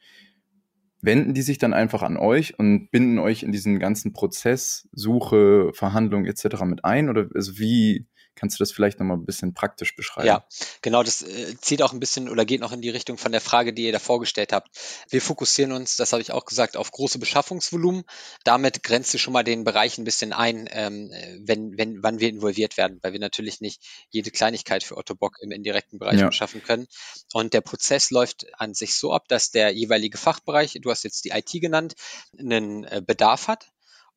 wenden 1.04 1.34
die 1.34 1.42
sich 1.42 1.58
dann 1.58 1.72
einfach 1.72 2.02
an 2.02 2.16
euch 2.16 2.58
und 2.58 2.90
binden 2.90 3.18
euch 3.18 3.42
in 3.42 3.52
diesen 3.52 3.78
ganzen 3.78 4.12
Prozess, 4.12 4.88
Suche, 4.92 5.70
Verhandlung 5.74 6.24
etc. 6.24 6.62
mit 6.64 6.84
ein? 6.84 7.08
Oder 7.08 7.28
also 7.34 7.58
wie, 7.58 8.06
Kannst 8.36 8.58
du 8.58 8.62
das 8.62 8.72
vielleicht 8.72 8.98
nochmal 8.98 9.16
ein 9.16 9.24
bisschen 9.24 9.54
praktisch 9.54 9.94
beschreiben? 9.94 10.26
Ja, 10.26 10.44
genau, 10.82 11.02
das 11.02 11.22
äh, 11.22 11.56
zieht 11.60 11.82
auch 11.82 11.92
ein 11.92 12.00
bisschen 12.00 12.28
oder 12.28 12.44
geht 12.44 12.60
noch 12.60 12.72
in 12.72 12.80
die 12.80 12.90
Richtung 12.90 13.16
von 13.16 13.32
der 13.32 13.40
Frage, 13.40 13.72
die 13.72 13.84
ihr 13.84 13.92
da 13.92 13.98
vorgestellt 13.98 14.52
habt. 14.52 14.68
Wir 15.08 15.22
fokussieren 15.22 15.72
uns, 15.72 15.96
das 15.96 16.12
habe 16.12 16.22
ich 16.22 16.32
auch 16.32 16.44
gesagt, 16.44 16.76
auf 16.76 16.90
große 16.90 17.18
Beschaffungsvolumen. 17.18 18.04
Damit 18.42 18.82
grenzt 18.82 19.14
du 19.14 19.18
schon 19.18 19.32
mal 19.32 19.44
den 19.44 19.64
Bereich 19.64 19.98
ein 19.98 20.04
bisschen 20.04 20.32
ein, 20.32 20.68
ähm, 20.72 21.10
wenn, 21.40 21.78
wenn, 21.78 22.02
wann 22.02 22.20
wir 22.20 22.28
involviert 22.28 22.76
werden, 22.76 22.98
weil 23.02 23.12
wir 23.12 23.20
natürlich 23.20 23.60
nicht 23.60 23.82
jede 24.10 24.30
Kleinigkeit 24.30 24.82
für 24.82 24.96
Otto 24.96 25.14
Bock 25.14 25.36
im 25.40 25.52
indirekten 25.52 25.98
Bereich 25.98 26.20
ja. 26.20 26.26
beschaffen 26.26 26.62
können. 26.62 26.86
Und 27.32 27.54
der 27.54 27.60
Prozess 27.60 28.10
läuft 28.10 28.46
an 28.58 28.74
sich 28.74 28.94
so 28.94 29.12
ab, 29.12 29.28
dass 29.28 29.50
der 29.50 29.70
jeweilige 29.70 30.18
Fachbereich, 30.18 30.78
du 30.80 30.90
hast 30.90 31.04
jetzt 31.04 31.24
die 31.24 31.30
IT 31.30 31.50
genannt, 31.52 31.94
einen 32.38 32.84
äh, 32.84 33.02
Bedarf 33.04 33.48
hat. 33.48 33.70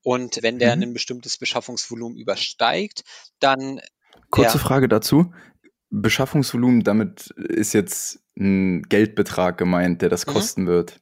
Und 0.03 0.41
wenn 0.41 0.59
der 0.59 0.75
mhm. 0.75 0.83
ein 0.83 0.93
bestimmtes 0.93 1.37
Beschaffungsvolumen 1.37 2.17
übersteigt, 2.17 3.03
dann 3.39 3.81
Kurze 4.29 4.57
ja. 4.57 4.63
Frage 4.63 4.87
dazu. 4.87 5.33
Beschaffungsvolumen, 5.89 6.83
damit 6.83 7.31
ist 7.37 7.73
jetzt 7.73 8.19
ein 8.37 8.83
Geldbetrag 8.83 9.57
gemeint, 9.57 10.01
der 10.01 10.09
das 10.09 10.25
mhm. 10.27 10.31
kosten 10.31 10.67
wird. 10.67 10.99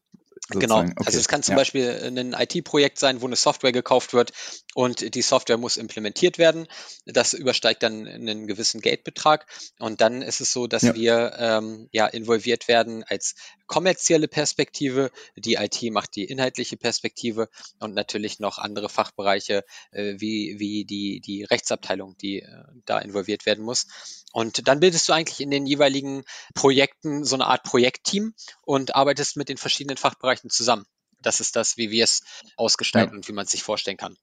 Genau, 0.50 0.82
okay. 0.82 0.94
also 1.06 1.18
es 1.18 1.28
kann 1.28 1.42
zum 1.42 1.54
ja. 1.54 1.58
Beispiel 1.58 1.90
ein 2.04 2.34
IT-Projekt 2.34 3.00
sein, 3.00 3.22
wo 3.22 3.26
eine 3.26 3.36
Software 3.36 3.72
gekauft 3.72 4.14
wird 4.14 4.32
und 4.76 5.16
die 5.16 5.22
Software 5.24 5.58
muss 5.58 5.76
implementiert 5.76 6.38
werden. 6.38 6.68
Das 7.06 7.34
übersteigt 7.34 7.82
dann 7.82 8.08
einen 8.08 8.46
gewissen 8.46 8.80
Geldbetrag 8.80 9.48
und 9.80 10.02
dann 10.02 10.22
ist 10.22 10.42
es 10.42 10.52
so, 10.52 10.68
dass 10.68 10.84
ja. 10.84 10.94
wir 10.94 11.34
ähm, 11.40 11.90
ja 11.92 12.06
involviert 12.06 12.68
werden 12.68 13.04
als 13.04 13.34
kommerzielle 13.68 14.28
Perspektive, 14.28 15.12
die 15.36 15.56
IT 15.56 15.82
macht 15.92 16.16
die 16.16 16.26
inhaltliche 16.26 16.78
Perspektive 16.78 17.50
und 17.80 17.96
natürlich 17.96 18.40
noch 18.40 18.60
andere 18.60 18.90
Fachbereiche 18.90 19.64
äh, 19.92 20.16
wie, 20.20 20.60
wie 20.60 20.86
die, 20.86 21.22
die 21.22 21.44
Rechtsabteilung, 21.44 22.16
die 22.18 22.42
äh, 22.42 22.64
da 22.86 23.00
involviert 23.00 23.46
werden 23.48 23.64
muss. 23.64 23.88
Und 24.32 24.68
dann 24.68 24.82
bildest 24.82 25.08
du 25.08 25.14
eigentlich 25.14 25.40
in 25.40 25.50
den 25.50 25.66
jeweiligen 25.66 26.24
Projekten 26.54 27.24
so 27.24 27.36
eine 27.36 27.48
Art 27.48 27.64
Projektteam 27.64 28.34
und 28.64 28.96
arbeitest 28.96 29.38
mit 29.38 29.50
den 29.50 29.58
verschiedenen 29.58 29.98
Fachbereichen 29.98 30.35
zusammen. 30.44 30.86
Das 31.20 31.40
ist 31.40 31.56
das, 31.56 31.78
wie 31.78 31.92
wir 31.92 32.04
es 32.04 32.22
ausgestalten 32.58 33.14
ja. 33.14 33.18
und 33.18 33.28
wie 33.28 33.34
man 33.34 33.46
es 33.46 33.52
sich 33.52 33.64
vorstellen 33.64 33.98
kann. 33.98 34.16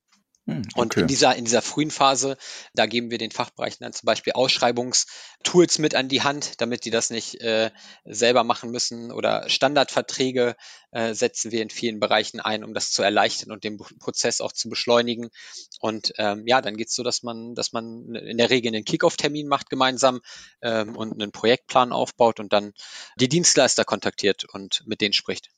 Hm, 0.46 0.62
okay. 0.74 0.80
Und 0.80 0.96
in 0.96 1.06
dieser, 1.06 1.36
in 1.36 1.44
dieser 1.44 1.62
frühen 1.62 1.92
Phase, 1.92 2.36
da 2.74 2.86
geben 2.86 3.12
wir 3.12 3.18
den 3.18 3.30
Fachbereichen 3.30 3.84
dann 3.84 3.92
zum 3.92 4.06
Beispiel 4.06 4.32
Ausschreibungstools 4.32 5.78
mit 5.78 5.94
an 5.94 6.08
die 6.08 6.22
Hand, 6.22 6.60
damit 6.60 6.84
die 6.84 6.90
das 6.90 7.10
nicht 7.10 7.40
äh, 7.40 7.70
selber 8.04 8.42
machen 8.42 8.72
müssen 8.72 9.12
oder 9.12 9.48
Standardverträge 9.48 10.56
äh, 10.90 11.14
setzen 11.14 11.52
wir 11.52 11.62
in 11.62 11.70
vielen 11.70 12.00
Bereichen 12.00 12.40
ein, 12.40 12.64
um 12.64 12.74
das 12.74 12.90
zu 12.90 13.04
erleichtern 13.04 13.52
und 13.52 13.62
den 13.62 13.76
Prozess 13.76 14.40
auch 14.40 14.52
zu 14.52 14.68
beschleunigen. 14.68 15.30
Und 15.78 16.12
ähm, 16.18 16.42
ja, 16.46 16.60
dann 16.60 16.76
geht 16.76 16.88
es 16.88 16.94
so, 16.96 17.04
dass 17.04 17.22
man, 17.22 17.54
dass 17.54 17.72
man 17.72 18.12
in 18.16 18.36
der 18.36 18.50
Regel 18.50 18.74
einen 18.74 18.84
Kickoff-Termin 18.84 19.46
macht 19.46 19.70
gemeinsam 19.70 20.22
ähm, 20.60 20.96
und 20.96 21.12
einen 21.12 21.30
Projektplan 21.30 21.92
aufbaut 21.92 22.40
und 22.40 22.52
dann 22.52 22.72
die 23.14 23.28
Dienstleister 23.28 23.84
kontaktiert 23.84 24.44
und 24.52 24.82
mit 24.86 25.00
denen 25.00 25.12
spricht 25.12 25.50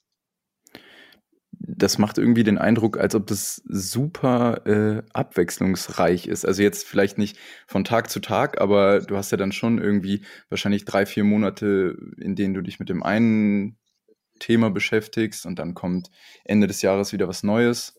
das 1.66 1.98
macht 1.98 2.18
irgendwie 2.18 2.44
den 2.44 2.58
Eindruck, 2.58 2.98
als 2.98 3.14
ob 3.14 3.26
das 3.26 3.62
super 3.66 4.66
äh, 4.66 5.02
abwechslungsreich 5.12 6.26
ist. 6.26 6.44
Also 6.44 6.62
jetzt 6.62 6.86
vielleicht 6.86 7.18
nicht 7.18 7.38
von 7.66 7.84
Tag 7.84 8.10
zu 8.10 8.20
Tag, 8.20 8.60
aber 8.60 9.00
du 9.00 9.16
hast 9.16 9.30
ja 9.30 9.36
dann 9.36 9.52
schon 9.52 9.78
irgendwie 9.78 10.24
wahrscheinlich 10.50 10.84
drei, 10.84 11.06
vier 11.06 11.24
Monate, 11.24 11.96
in 12.18 12.36
denen 12.36 12.54
du 12.54 12.60
dich 12.60 12.78
mit 12.78 12.88
dem 12.88 13.02
einen 13.02 13.78
Thema 14.40 14.70
beschäftigst 14.70 15.46
und 15.46 15.58
dann 15.58 15.74
kommt 15.74 16.10
Ende 16.44 16.66
des 16.66 16.82
Jahres 16.82 17.12
wieder 17.12 17.28
was 17.28 17.42
Neues. 17.42 17.94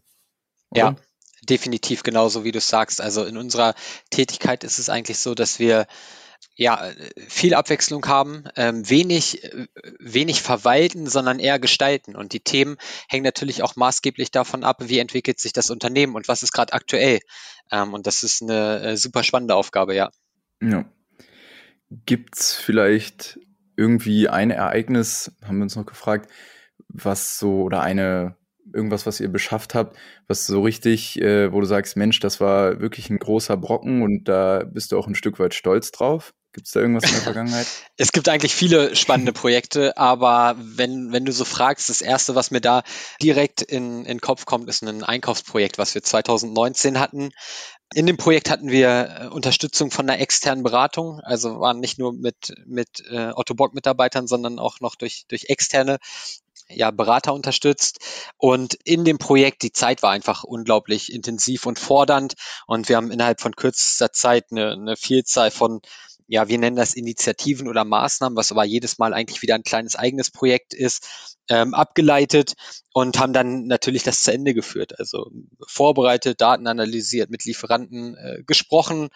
Oder? 0.69 0.79
Ja, 0.79 0.95
definitiv 1.43 2.03
genauso 2.03 2.43
wie 2.43 2.51
du 2.51 2.59
sagst. 2.59 3.01
Also 3.01 3.25
in 3.25 3.37
unserer 3.37 3.73
Tätigkeit 4.09 4.63
ist 4.63 4.79
es 4.79 4.89
eigentlich 4.89 5.17
so, 5.17 5.33
dass 5.33 5.59
wir 5.59 5.87
ja, 6.55 6.89
viel 7.27 7.53
Abwechslung 7.53 8.05
haben, 8.07 8.45
ähm, 8.55 8.89
wenig, 8.89 9.51
wenig 9.99 10.41
verwalten, 10.41 11.07
sondern 11.07 11.39
eher 11.39 11.59
gestalten. 11.59 12.15
Und 12.15 12.31
die 12.31 12.39
Themen 12.39 12.77
hängen 13.09 13.25
natürlich 13.25 13.61
auch 13.61 13.75
maßgeblich 13.75 14.31
davon 14.31 14.63
ab, 14.63 14.77
wie 14.87 14.99
entwickelt 14.99 15.39
sich 15.39 15.51
das 15.51 15.69
Unternehmen 15.69 16.15
und 16.15 16.27
was 16.27 16.43
ist 16.43 16.53
gerade 16.53 16.73
aktuell. 16.73 17.19
Ähm, 17.71 17.93
und 17.93 18.07
das 18.07 18.23
ist 18.23 18.41
eine 18.41 18.81
äh, 18.81 18.97
super 18.97 19.23
spannende 19.23 19.55
Aufgabe, 19.55 19.95
ja. 19.95 20.11
Ja. 20.61 20.85
Gibt 22.05 22.37
es 22.37 22.53
vielleicht 22.53 23.37
irgendwie 23.75 24.29
ein 24.29 24.51
Ereignis, 24.51 25.31
haben 25.43 25.57
wir 25.57 25.63
uns 25.63 25.75
noch 25.75 25.85
gefragt, 25.85 26.31
was 26.87 27.37
so 27.37 27.63
oder 27.63 27.81
eine 27.81 28.37
irgendwas, 28.73 29.05
was 29.05 29.19
ihr 29.19 29.29
beschafft 29.29 29.75
habt, 29.75 29.97
was 30.27 30.47
so 30.47 30.61
richtig, 30.61 31.21
äh, 31.21 31.51
wo 31.51 31.59
du 31.59 31.67
sagst, 31.67 31.97
Mensch, 31.97 32.19
das 32.19 32.41
war 32.41 32.79
wirklich 32.79 33.09
ein 33.09 33.19
großer 33.19 33.57
Brocken 33.57 34.01
und 34.01 34.27
da 34.27 34.63
bist 34.63 34.91
du 34.91 34.97
auch 34.97 35.07
ein 35.07 35.15
Stück 35.15 35.39
weit 35.39 35.53
stolz 35.53 35.91
drauf? 35.91 36.33
Gibt 36.55 36.67
es 36.67 36.71
da 36.71 36.79
irgendwas 36.79 37.03
in 37.03 37.11
der 37.11 37.21
Vergangenheit? 37.21 37.67
es 37.97 38.13
gibt 38.13 38.29
eigentlich 38.29 38.55
viele 38.55 38.95
spannende 38.95 39.33
Projekte, 39.33 39.97
aber 39.97 40.55
wenn, 40.57 41.11
wenn 41.11 41.25
du 41.25 41.33
so 41.33 41.43
fragst, 41.43 41.89
das 41.89 41.99
erste, 41.99 42.33
was 42.33 42.49
mir 42.49 42.61
da 42.61 42.83
direkt 43.21 43.61
in, 43.61 44.05
den 44.05 44.21
Kopf 44.21 44.45
kommt, 44.45 44.69
ist 44.69 44.81
ein 44.81 45.03
Einkaufsprojekt, 45.03 45.77
was 45.77 45.95
wir 45.95 46.01
2019 46.01 46.97
hatten. 46.97 47.31
In 47.93 48.05
dem 48.05 48.15
Projekt 48.15 48.49
hatten 48.49 48.69
wir 48.69 48.87
äh, 49.19 49.27
Unterstützung 49.27 49.91
von 49.91 50.09
einer 50.09 50.21
externen 50.21 50.63
Beratung, 50.63 51.19
also 51.19 51.59
waren 51.59 51.81
nicht 51.81 51.99
nur 51.99 52.13
mit, 52.13 52.53
mit 52.65 53.03
äh, 53.09 53.31
Otto 53.35 53.53
Bock-Mitarbeitern, 53.53 54.25
sondern 54.25 54.57
auch 54.57 54.79
noch 54.79 54.95
durch, 54.95 55.25
durch 55.27 55.49
externe 55.49 55.97
ja, 56.69 56.89
Berater 56.91 57.33
unterstützt. 57.33 57.99
Und 58.37 58.75
in 58.85 59.03
dem 59.03 59.17
Projekt, 59.17 59.61
die 59.61 59.73
Zeit 59.73 60.03
war 60.03 60.11
einfach 60.11 60.45
unglaublich 60.45 61.11
intensiv 61.11 61.65
und 61.65 61.79
fordernd. 61.79 62.35
Und 62.65 62.87
wir 62.87 62.95
haben 62.95 63.11
innerhalb 63.11 63.41
von 63.41 63.57
kürzester 63.57 64.13
Zeit 64.13 64.45
eine, 64.51 64.71
eine 64.71 64.95
Vielzahl 64.95 65.51
von 65.51 65.81
ja, 66.27 66.47
wir 66.47 66.57
nennen 66.57 66.75
das 66.75 66.95
Initiativen 66.95 67.67
oder 67.67 67.83
Maßnahmen, 67.83 68.35
was 68.35 68.51
aber 68.51 68.63
jedes 68.63 68.97
Mal 68.97 69.13
eigentlich 69.13 69.41
wieder 69.41 69.55
ein 69.55 69.63
kleines 69.63 69.95
eigenes 69.95 70.31
Projekt 70.31 70.73
ist, 70.73 71.37
ähm, 71.49 71.73
abgeleitet 71.73 72.53
und 72.93 73.19
haben 73.19 73.33
dann 73.33 73.67
natürlich 73.67 74.03
das 74.03 74.23
zu 74.23 74.33
Ende 74.33 74.53
geführt. 74.53 74.99
Also 74.99 75.29
vorbereitet, 75.67 76.41
Daten 76.41 76.67
analysiert, 76.67 77.29
mit 77.29 77.45
Lieferanten 77.45 78.15
äh, 78.15 78.43
gesprochen. 78.45 79.09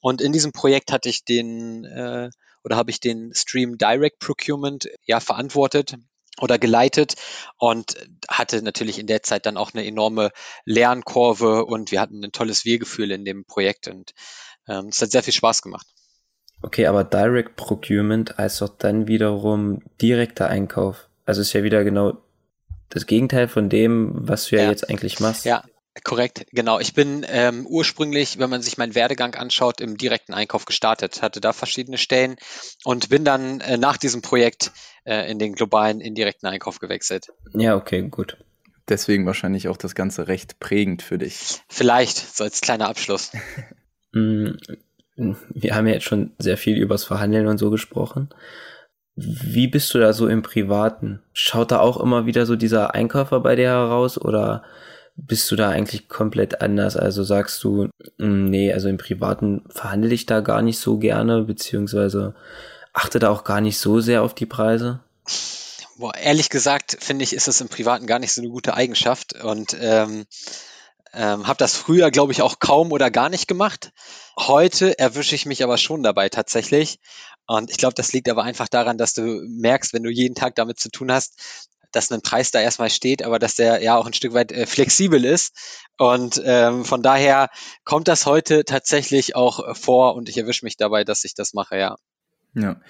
Und 0.00 0.20
in 0.20 0.32
diesem 0.32 0.52
Projekt 0.52 0.92
hatte 0.92 1.08
ich 1.08 1.24
den 1.24 1.84
äh, 1.84 2.30
oder 2.64 2.76
habe 2.76 2.90
ich 2.90 2.98
den 2.98 3.32
Stream 3.32 3.78
Direct 3.78 4.18
Procurement 4.18 4.88
ja 5.04 5.20
verantwortet 5.20 5.94
oder 6.40 6.58
geleitet 6.58 7.14
und 7.58 7.94
hatte 8.28 8.60
natürlich 8.62 8.98
in 8.98 9.06
der 9.06 9.22
Zeit 9.22 9.46
dann 9.46 9.56
auch 9.56 9.72
eine 9.72 9.86
enorme 9.86 10.32
Lernkurve 10.64 11.64
und 11.64 11.92
wir 11.92 12.00
hatten 12.00 12.24
ein 12.24 12.32
tolles 12.32 12.64
Wir-Gefühl 12.64 13.12
in 13.12 13.24
dem 13.24 13.44
Projekt 13.44 13.86
und 13.86 14.12
ähm, 14.68 14.88
es 14.88 15.00
hat 15.00 15.12
sehr 15.12 15.22
viel 15.22 15.32
Spaß 15.32 15.62
gemacht. 15.62 15.86
Okay, 16.62 16.86
aber 16.86 17.04
Direct 17.04 17.56
Procurement 17.56 18.36
heißt 18.38 18.60
doch 18.60 18.70
dann 18.70 19.08
wiederum 19.08 19.82
direkter 20.00 20.48
Einkauf. 20.48 21.08
Also 21.24 21.40
ist 21.40 21.52
ja 21.52 21.62
wieder 21.62 21.84
genau 21.84 22.18
das 22.88 23.06
Gegenteil 23.06 23.48
von 23.48 23.68
dem, 23.68 24.12
was 24.14 24.46
du 24.46 24.56
ja, 24.56 24.62
ja 24.62 24.70
jetzt 24.70 24.88
eigentlich 24.88 25.20
machst. 25.20 25.44
Ja, 25.44 25.64
korrekt, 26.04 26.46
genau. 26.52 26.78
Ich 26.78 26.94
bin 26.94 27.26
ähm, 27.28 27.66
ursprünglich, 27.66 28.38
wenn 28.38 28.50
man 28.50 28.62
sich 28.62 28.78
meinen 28.78 28.94
Werdegang 28.94 29.34
anschaut, 29.34 29.80
im 29.80 29.96
direkten 29.96 30.34
Einkauf 30.34 30.64
gestartet, 30.64 31.22
hatte 31.22 31.40
da 31.40 31.52
verschiedene 31.52 31.98
Stellen 31.98 32.36
und 32.84 33.08
bin 33.08 33.24
dann 33.24 33.60
äh, 33.60 33.76
nach 33.76 33.96
diesem 33.96 34.22
Projekt 34.22 34.72
äh, 35.04 35.30
in 35.30 35.38
den 35.38 35.54
globalen 35.54 36.00
indirekten 36.00 36.48
Einkauf 36.48 36.78
gewechselt. 36.78 37.28
Ja, 37.54 37.76
okay, 37.76 38.08
gut. 38.08 38.38
Deswegen 38.88 39.26
wahrscheinlich 39.26 39.68
auch 39.68 39.76
das 39.76 39.96
Ganze 39.96 40.28
recht 40.28 40.60
prägend 40.60 41.02
für 41.02 41.18
dich. 41.18 41.60
Vielleicht, 41.68 42.36
so 42.36 42.44
als 42.44 42.60
kleiner 42.60 42.88
Abschluss. 42.88 43.32
Wir 45.16 45.74
haben 45.74 45.86
ja 45.86 45.94
jetzt 45.94 46.04
schon 46.04 46.32
sehr 46.38 46.56
viel 46.56 46.76
übers 46.76 47.04
Verhandeln 47.04 47.46
und 47.46 47.58
so 47.58 47.70
gesprochen. 47.70 48.28
Wie 49.14 49.66
bist 49.66 49.94
du 49.94 49.98
da 49.98 50.12
so 50.12 50.28
im 50.28 50.42
Privaten? 50.42 51.22
Schaut 51.32 51.70
da 51.70 51.80
auch 51.80 51.98
immer 51.98 52.26
wieder 52.26 52.44
so 52.44 52.54
dieser 52.54 52.94
Einkäufer 52.94 53.40
bei 53.40 53.56
dir 53.56 53.68
heraus 53.68 54.18
oder 54.20 54.62
bist 55.16 55.50
du 55.50 55.56
da 55.56 55.70
eigentlich 55.70 56.08
komplett 56.08 56.60
anders? 56.60 56.96
Also 56.96 57.24
sagst 57.24 57.64
du, 57.64 57.88
mm, 58.18 58.44
nee, 58.44 58.72
also 58.72 58.88
im 58.88 58.98
Privaten 58.98 59.64
verhandle 59.70 60.12
ich 60.12 60.26
da 60.26 60.40
gar 60.40 60.60
nicht 60.60 60.78
so 60.78 60.98
gerne, 60.98 61.42
beziehungsweise 61.42 62.34
achte 62.92 63.18
da 63.18 63.30
auch 63.30 63.44
gar 63.44 63.62
nicht 63.62 63.78
so 63.78 64.00
sehr 64.00 64.22
auf 64.22 64.34
die 64.34 64.46
Preise? 64.46 65.00
Boah, 65.96 66.14
ehrlich 66.14 66.50
gesagt, 66.50 66.98
finde 67.00 67.24
ich, 67.24 67.32
ist 67.32 67.48
es 67.48 67.62
im 67.62 67.68
Privaten 67.68 68.06
gar 68.06 68.18
nicht 68.18 68.34
so 68.34 68.42
eine 68.42 68.50
gute 68.50 68.74
Eigenschaft 68.74 69.42
und 69.42 69.74
ähm, 69.80 70.26
Ähm, 71.16 71.46
habe 71.46 71.56
das 71.56 71.74
früher, 71.76 72.10
glaube 72.10 72.32
ich, 72.32 72.42
auch 72.42 72.58
kaum 72.58 72.92
oder 72.92 73.10
gar 73.10 73.30
nicht 73.30 73.48
gemacht. 73.48 73.92
Heute 74.38 74.98
erwische 74.98 75.34
ich 75.34 75.46
mich 75.46 75.64
aber 75.64 75.78
schon 75.78 76.02
dabei 76.02 76.28
tatsächlich. 76.28 76.98
Und 77.46 77.70
ich 77.70 77.78
glaube, 77.78 77.94
das 77.94 78.12
liegt 78.12 78.28
aber 78.28 78.42
einfach 78.42 78.68
daran, 78.68 78.98
dass 78.98 79.14
du 79.14 79.22
merkst, 79.22 79.94
wenn 79.94 80.02
du 80.02 80.10
jeden 80.10 80.34
Tag 80.34 80.56
damit 80.56 80.78
zu 80.78 80.90
tun 80.90 81.10
hast, 81.10 81.68
dass 81.92 82.12
ein 82.12 82.20
Preis 82.20 82.50
da 82.50 82.60
erstmal 82.60 82.90
steht, 82.90 83.22
aber 83.22 83.38
dass 83.38 83.54
der 83.54 83.82
ja 83.82 83.96
auch 83.96 84.06
ein 84.06 84.12
Stück 84.12 84.34
weit 84.34 84.52
äh, 84.52 84.66
flexibel 84.66 85.24
ist. 85.24 85.56
Und 85.96 86.42
ähm, 86.44 86.84
von 86.84 87.02
daher 87.02 87.48
kommt 87.84 88.08
das 88.08 88.26
heute 88.26 88.64
tatsächlich 88.64 89.34
auch 89.34 89.74
vor 89.74 90.14
und 90.16 90.28
ich 90.28 90.36
erwische 90.36 90.66
mich 90.66 90.76
dabei, 90.76 91.04
dass 91.04 91.24
ich 91.24 91.34
das 91.34 91.54
mache, 91.54 91.78
ja. 91.78 91.96
Ja, 92.54 92.80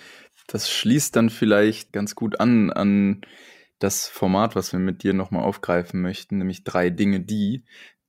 das 0.49 0.71
schließt 0.71 1.15
dann 1.15 1.31
vielleicht 1.31 1.93
ganz 1.93 2.17
gut 2.17 2.41
an 2.41 2.71
an 2.73 3.23
das 3.79 4.09
Format, 4.09 4.57
was 4.57 4.73
wir 4.73 4.81
mit 4.81 5.03
dir 5.03 5.12
nochmal 5.12 5.45
aufgreifen 5.45 6.01
möchten, 6.01 6.39
nämlich 6.39 6.65
drei 6.65 6.91
Dinge, 6.91 7.21
die. 7.21 7.65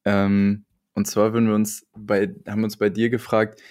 Ähm, 0.07 0.63
und 0.93 1.05
zwar 1.05 1.33
würden 1.33 1.49
wir 1.49 1.55
uns 1.55 1.85
bei, 1.97 2.33
haben 2.47 2.61
wir 2.61 2.65
uns 2.65 2.77
bei 2.77 2.89
dir 2.89 3.09
gefragt, 3.09 3.61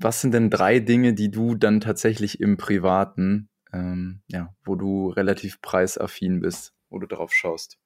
was 0.00 0.20
sind 0.20 0.34
denn 0.34 0.50
drei 0.50 0.80
Dinge, 0.80 1.14
die 1.14 1.30
du 1.30 1.54
dann 1.54 1.80
tatsächlich 1.80 2.40
im 2.40 2.56
Privaten, 2.56 3.48
ähm, 3.72 4.22
ja, 4.26 4.52
wo 4.64 4.74
du 4.74 5.10
relativ 5.10 5.62
preisaffin 5.62 6.40
bist, 6.40 6.74
wo 6.90 6.98
du 6.98 7.06
drauf 7.06 7.32
schaust? 7.32 7.78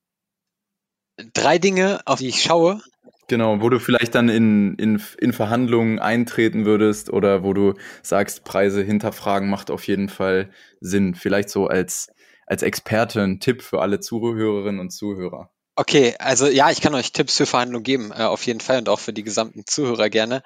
Drei 1.34 1.58
Dinge, 1.58 2.00
auf 2.06 2.18
die 2.18 2.28
ich 2.28 2.42
schaue. 2.42 2.80
Genau, 3.28 3.60
wo 3.60 3.68
du 3.68 3.78
vielleicht 3.78 4.14
dann 4.14 4.30
in, 4.30 4.76
in, 4.76 5.02
in 5.18 5.32
Verhandlungen 5.34 5.98
eintreten 5.98 6.64
würdest 6.64 7.10
oder 7.10 7.42
wo 7.42 7.52
du 7.52 7.74
sagst, 8.02 8.44
Preise 8.44 8.82
hinterfragen 8.82 9.50
macht 9.50 9.70
auf 9.70 9.86
jeden 9.86 10.08
Fall 10.08 10.50
Sinn. 10.80 11.14
Vielleicht 11.14 11.50
so 11.50 11.66
als, 11.66 12.08
als 12.46 12.62
Experte 12.62 13.22
ein 13.22 13.38
Tipp 13.38 13.60
für 13.60 13.82
alle 13.82 14.00
Zuhörerinnen 14.00 14.80
und 14.80 14.90
Zuhörer. 14.90 15.50
Okay, 15.78 16.14
also 16.18 16.46
ja, 16.46 16.70
ich 16.70 16.80
kann 16.80 16.94
euch 16.94 17.12
Tipps 17.12 17.36
für 17.36 17.44
Verhandlungen 17.44 17.82
geben, 17.84 18.10
äh, 18.10 18.22
auf 18.22 18.46
jeden 18.46 18.60
Fall 18.60 18.78
und 18.78 18.88
auch 18.88 18.98
für 18.98 19.12
die 19.12 19.22
gesamten 19.22 19.66
Zuhörer 19.66 20.08
gerne. 20.08 20.42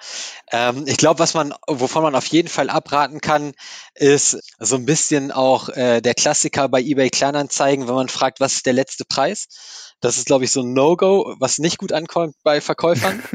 Ähm, 0.51 0.85
ich 0.89 0.97
glaube, 0.97 1.21
was 1.21 1.35
man, 1.35 1.55
wovon 1.69 2.03
man 2.03 2.17
auf 2.17 2.27
jeden 2.27 2.49
Fall 2.49 2.69
abraten 2.69 3.21
kann, 3.21 3.53
ist 3.95 4.41
so 4.59 4.75
ein 4.75 4.87
bisschen 4.87 5.31
auch 5.31 5.69
äh, 5.69 6.01
der 6.01 6.15
Klassiker 6.15 6.69
bei 6.69 6.81
eBay 6.83 7.11
Kleinanzeigen, 7.11 7.87
wenn 7.87 7.95
man 7.95 8.09
fragt, 8.09 8.41
was 8.41 8.55
ist 8.55 8.67
der 8.67 8.73
letzte 8.73 9.05
Preis? 9.05 9.47
Das 10.01 10.19
ist, 10.19 10.27
glaube 10.27 10.45
ich, 10.47 10.51
so 10.51 10.63
ein 10.63 10.73
No-Go, 10.73 11.37
was 11.39 11.59
nicht 11.59 11.79
gut 11.79 11.93
ankommt 11.93 12.35
bei 12.43 12.61
Verkäufern. 12.61 13.23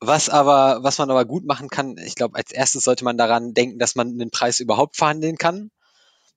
Was 0.00 0.28
aber, 0.28 0.80
was 0.82 0.98
man 0.98 1.10
aber 1.10 1.24
gut 1.24 1.46
machen 1.46 1.70
kann, 1.70 1.96
ich 1.96 2.14
glaube, 2.14 2.36
als 2.36 2.50
erstes 2.50 2.84
sollte 2.84 3.04
man 3.04 3.16
daran 3.16 3.54
denken, 3.54 3.78
dass 3.78 3.94
man 3.94 4.18
den 4.18 4.30
Preis 4.30 4.60
überhaupt 4.60 4.96
verhandeln 4.96 5.36
kann 5.36 5.70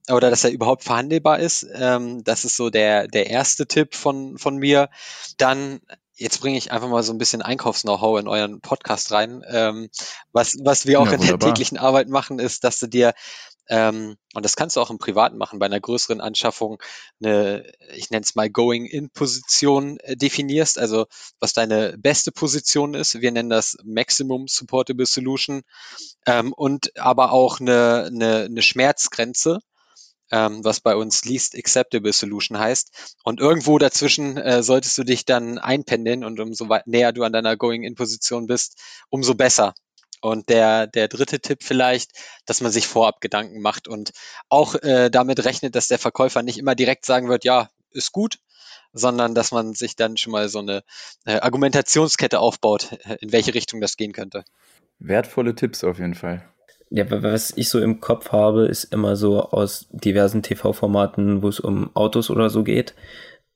oder 0.10 0.30
dass 0.30 0.44
er 0.44 0.52
überhaupt 0.52 0.84
verhandelbar 0.84 1.40
ist. 1.40 1.66
Ähm, 1.74 2.24
das 2.24 2.46
ist 2.46 2.56
so 2.56 2.70
der, 2.70 3.08
der 3.08 3.30
erste 3.30 3.68
Tipp 3.68 3.96
von, 3.96 4.38
von 4.38 4.58
mir. 4.58 4.90
Dann, 5.38 5.80
jetzt 6.16 6.40
bringe 6.40 6.58
ich 6.58 6.72
einfach 6.72 6.90
mal 6.90 7.04
so 7.04 7.14
ein 7.14 7.18
bisschen 7.18 7.42
Einkaufs-Know-how 7.42 8.20
in 8.20 8.28
euren 8.28 8.62
Podcast 8.62 9.12
rein. 9.12 9.44
Ähm, 9.48 9.90
was, 10.32 10.58
was 10.64 10.86
wir 10.86 11.00
auch 11.00 11.08
ja, 11.08 11.14
in 11.14 11.22
der 11.22 11.40
täglichen 11.40 11.78
Arbeit 11.78 12.10
machen, 12.10 12.40
ist, 12.40 12.64
dass 12.64 12.80
du 12.80 12.88
dir 12.88 13.14
ähm, 13.70 14.16
und 14.34 14.46
das 14.46 14.56
kannst 14.56 14.76
du 14.76 14.82
auch 14.82 14.90
im 14.90 14.98
Privaten 14.98 15.38
machen, 15.38 15.60
bei 15.60 15.66
einer 15.66 15.80
größeren 15.80 16.22
Anschaffung 16.22 16.82
eine, 17.22 17.70
ich 17.94 18.10
nenne 18.10 18.24
es 18.24 18.36
mal 18.36 18.50
Going-In-Position 18.50 20.00
äh, 20.00 20.16
definierst, 20.16 20.80
also 20.80 21.06
was 21.40 21.54
deine 21.54 21.98
beste 21.98 22.32
Position 22.32 22.94
ist. 22.94 23.20
Wir 23.20 23.32
nennen 23.32 23.50
das 23.50 23.78
Maximum 23.84 24.48
Supportable 24.48 25.06
Solution 25.06 25.64
ähm, 26.26 26.54
und 26.54 26.98
aber 26.98 27.34
auch 27.34 27.60
eine, 27.60 28.06
eine, 28.10 28.46
eine 28.46 28.62
Schmerzgrenze 28.62 29.60
ähm, 30.32 30.64
was 30.64 30.80
bei 30.80 30.96
uns 30.96 31.26
Least 31.26 31.56
Acceptable 31.56 32.14
Solution 32.14 32.58
heißt. 32.58 33.16
Und 33.24 33.40
irgendwo 33.40 33.78
dazwischen 33.78 34.38
äh, 34.38 34.64
solltest 34.64 34.98
du 34.98 35.04
dich 35.04 35.26
dann 35.26 35.58
einpendeln 35.58 36.24
und 36.24 36.40
umso 36.40 36.68
näher 36.86 37.12
du 37.12 37.24
an 37.24 37.34
deiner 37.34 37.58
Going-In-Position 37.58 38.48
bist, 38.48 38.78
umso 39.10 39.36
besser. 39.36 39.74
Und 40.22 40.50
der, 40.50 40.88
der 40.88 41.08
dritte 41.08 41.40
Tipp 41.40 41.60
vielleicht, 41.62 42.12
dass 42.46 42.62
man 42.62 42.72
sich 42.72 42.88
vorab 42.88 43.22
Gedanken 43.22 43.62
macht 43.62 43.88
und 43.88 44.12
auch 44.50 44.76
äh, 44.76 45.10
damit 45.10 45.46
rechnet, 45.46 45.76
dass 45.76 45.88
der 45.88 46.00
Verkäufer 46.00 46.42
nicht 46.42 46.58
immer 46.58 46.76
direkt 46.76 47.06
sagen 47.06 47.30
wird, 47.30 47.44
ja, 47.44 47.70
ist 47.92 48.12
gut, 48.12 48.40
sondern 48.94 49.36
dass 49.36 49.52
man 49.52 49.74
sich 49.74 49.96
dann 49.96 50.18
schon 50.18 50.32
mal 50.32 50.50
so 50.50 50.60
eine 50.60 50.84
äh, 51.26 51.40
Argumentationskette 51.40 52.40
aufbaut, 52.40 52.94
in 53.22 53.32
welche 53.32 53.54
Richtung 53.54 53.80
das 53.80 53.96
gehen 53.96 54.12
könnte. 54.12 54.44
Wertvolle 55.00 55.54
Tipps 55.54 55.84
auf 55.84 56.00
jeden 56.00 56.16
Fall. 56.16 56.50
Ja, 56.90 57.06
was 57.10 57.52
ich 57.56 57.70
so 57.70 57.82
im 57.82 58.00
Kopf 58.00 58.32
habe, 58.32 58.68
ist 58.68 58.86
immer 58.86 59.16
so 59.16 59.42
aus 59.42 59.88
diversen 59.92 60.42
TV-Formaten, 60.42 61.42
wo 61.42 61.50
es 61.50 61.60
um 61.60 61.94
Autos 61.96 62.30
oder 62.30 62.50
so 62.50 62.64
geht, 62.64 62.94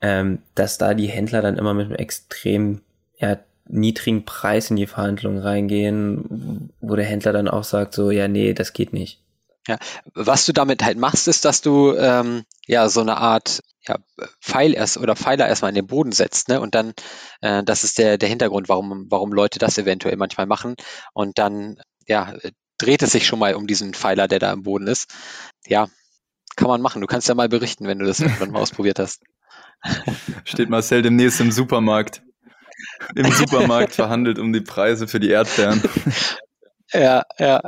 ähm, 0.01 0.39
dass 0.53 0.77
da 0.77 0.93
die 0.93 1.07
Händler 1.07 1.41
dann 1.41 1.57
immer 1.57 1.73
mit 1.73 1.87
einem 1.87 1.95
extrem 1.95 2.81
ja, 3.17 3.37
niedrigen 3.67 4.25
Preis 4.25 4.69
in 4.69 4.75
die 4.75 4.87
Verhandlungen 4.87 5.39
reingehen, 5.39 6.73
wo 6.81 6.95
der 6.95 7.05
Händler 7.05 7.31
dann 7.31 7.47
auch 7.47 7.63
sagt, 7.63 7.93
so, 7.93 8.11
ja, 8.11 8.27
nee, 8.27 8.53
das 8.53 8.73
geht 8.73 8.91
nicht. 8.91 9.21
Ja, 9.67 9.77
was 10.13 10.45
du 10.45 10.53
damit 10.53 10.83
halt 10.83 10.97
machst, 10.97 11.27
ist, 11.27 11.45
dass 11.45 11.61
du 11.61 11.93
ähm, 11.95 12.43
ja 12.65 12.89
so 12.89 13.01
eine 13.01 13.17
Art 13.17 13.61
ja, 13.87 13.97
Pfeil 14.41 14.73
erst 14.73 14.97
oder 14.97 15.15
Pfeiler 15.15 15.47
erstmal 15.47 15.69
in 15.69 15.75
den 15.75 15.87
Boden 15.87 16.11
setzt, 16.11 16.49
ne? 16.49 16.59
Und 16.59 16.75
dann, 16.75 16.93
äh, 17.41 17.63
das 17.63 17.83
ist 17.83 17.97
der, 17.97 18.17
der 18.17 18.29
Hintergrund, 18.29 18.69
warum, 18.69 19.05
warum 19.09 19.33
Leute 19.33 19.59
das 19.59 19.77
eventuell 19.77 20.17
manchmal 20.17 20.47
machen. 20.47 20.75
Und 21.13 21.37
dann 21.37 21.77
ja, 22.07 22.33
dreht 22.81 23.03
es 23.03 23.11
sich 23.11 23.25
schon 23.25 23.39
mal 23.39 23.55
um 23.55 23.67
diesen 23.67 23.93
Pfeiler, 23.93 24.27
der 24.27 24.39
da 24.39 24.51
im 24.51 24.63
Boden 24.63 24.87
ist. 24.87 25.09
Ja, 25.67 25.87
kann 26.55 26.67
man 26.67 26.81
machen. 26.81 27.01
Du 27.01 27.07
kannst 27.07 27.27
ja 27.27 27.35
mal 27.35 27.49
berichten, 27.49 27.87
wenn 27.87 27.99
du 27.99 28.05
das 28.05 28.19
irgendwann 28.19 28.51
mal 28.51 28.59
ausprobiert 28.61 28.99
hast. 28.99 29.23
Steht 30.43 30.69
Marcel 30.69 31.01
demnächst 31.01 31.41
im 31.41 31.51
Supermarkt. 31.51 32.21
Im 33.15 33.31
Supermarkt 33.31 33.93
verhandelt 33.93 34.39
um 34.39 34.53
die 34.53 34.61
Preise 34.61 35.07
für 35.07 35.19
die 35.19 35.29
Erdbeeren. 35.29 35.81
Ja, 36.93 37.23
ja. 37.39 37.61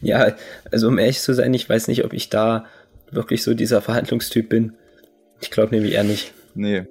Ja, 0.00 0.34
also 0.72 0.88
um 0.88 0.96
ehrlich 0.96 1.20
zu 1.20 1.34
sein, 1.34 1.52
ich 1.52 1.68
weiß 1.68 1.88
nicht, 1.88 2.06
ob 2.06 2.14
ich 2.14 2.30
da 2.30 2.64
wirklich 3.10 3.42
so 3.42 3.52
dieser 3.52 3.82
Verhandlungstyp 3.82 4.48
bin. 4.48 4.78
Ich 5.42 5.50
glaube 5.50 5.74
nämlich 5.74 5.92
eher 5.92 6.04
nicht. 6.04 6.32
Nee. 6.54 6.86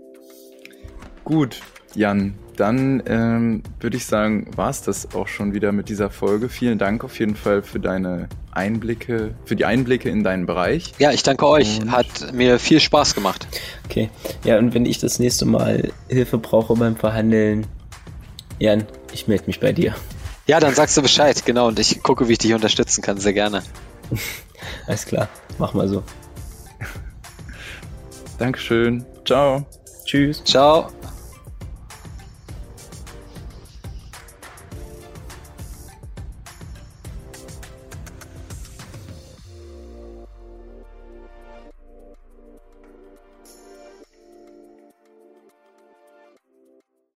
Gut, 1.23 1.61
Jan, 1.95 2.35
dann 2.55 3.03
ähm, 3.07 3.63
würde 3.79 3.97
ich 3.97 4.05
sagen, 4.05 4.47
war 4.55 4.69
es 4.69 4.81
das 4.81 5.13
auch 5.13 5.27
schon 5.27 5.53
wieder 5.53 5.71
mit 5.71 5.89
dieser 5.89 6.09
Folge. 6.09 6.49
Vielen 6.49 6.77
Dank 6.77 7.03
auf 7.03 7.19
jeden 7.19 7.35
Fall 7.35 7.61
für 7.61 7.79
deine 7.79 8.29
Einblicke, 8.51 9.35
für 9.45 9.55
die 9.55 9.65
Einblicke 9.65 10.09
in 10.09 10.23
deinen 10.23 10.45
Bereich. 10.45 10.93
Ja, 10.99 11.11
ich 11.11 11.23
danke 11.23 11.47
euch. 11.47 11.81
Und 11.81 11.91
Hat 11.91 12.33
mir 12.33 12.59
viel 12.59 12.79
Spaß 12.79 13.15
gemacht. 13.15 13.47
Okay. 13.85 14.09
Ja, 14.43 14.57
und 14.57 14.73
wenn 14.73 14.85
ich 14.85 14.99
das 14.99 15.19
nächste 15.19 15.45
Mal 15.45 15.91
Hilfe 16.07 16.37
brauche 16.37 16.75
beim 16.75 16.95
Verhandeln, 16.95 17.67
Jan, 18.59 18.85
ich 19.13 19.27
melde 19.27 19.45
mich 19.47 19.59
bei 19.59 19.73
dir. 19.73 19.95
Ja, 20.47 20.59
dann 20.59 20.73
sagst 20.75 20.95
du 20.95 21.01
Bescheid, 21.01 21.43
genau, 21.45 21.67
und 21.67 21.79
ich 21.79 22.03
gucke, 22.03 22.27
wie 22.27 22.33
ich 22.33 22.37
dich 22.37 22.53
unterstützen 22.53 23.01
kann, 23.01 23.17
sehr 23.17 23.33
gerne. 23.33 23.63
Alles 24.87 25.05
klar, 25.05 25.27
mach 25.57 25.73
mal 25.73 25.87
so. 25.87 26.03
Dankeschön. 28.37 29.05
Ciao. 29.25 29.65
Tschüss. 30.05 30.43
Ciao. 30.43 30.89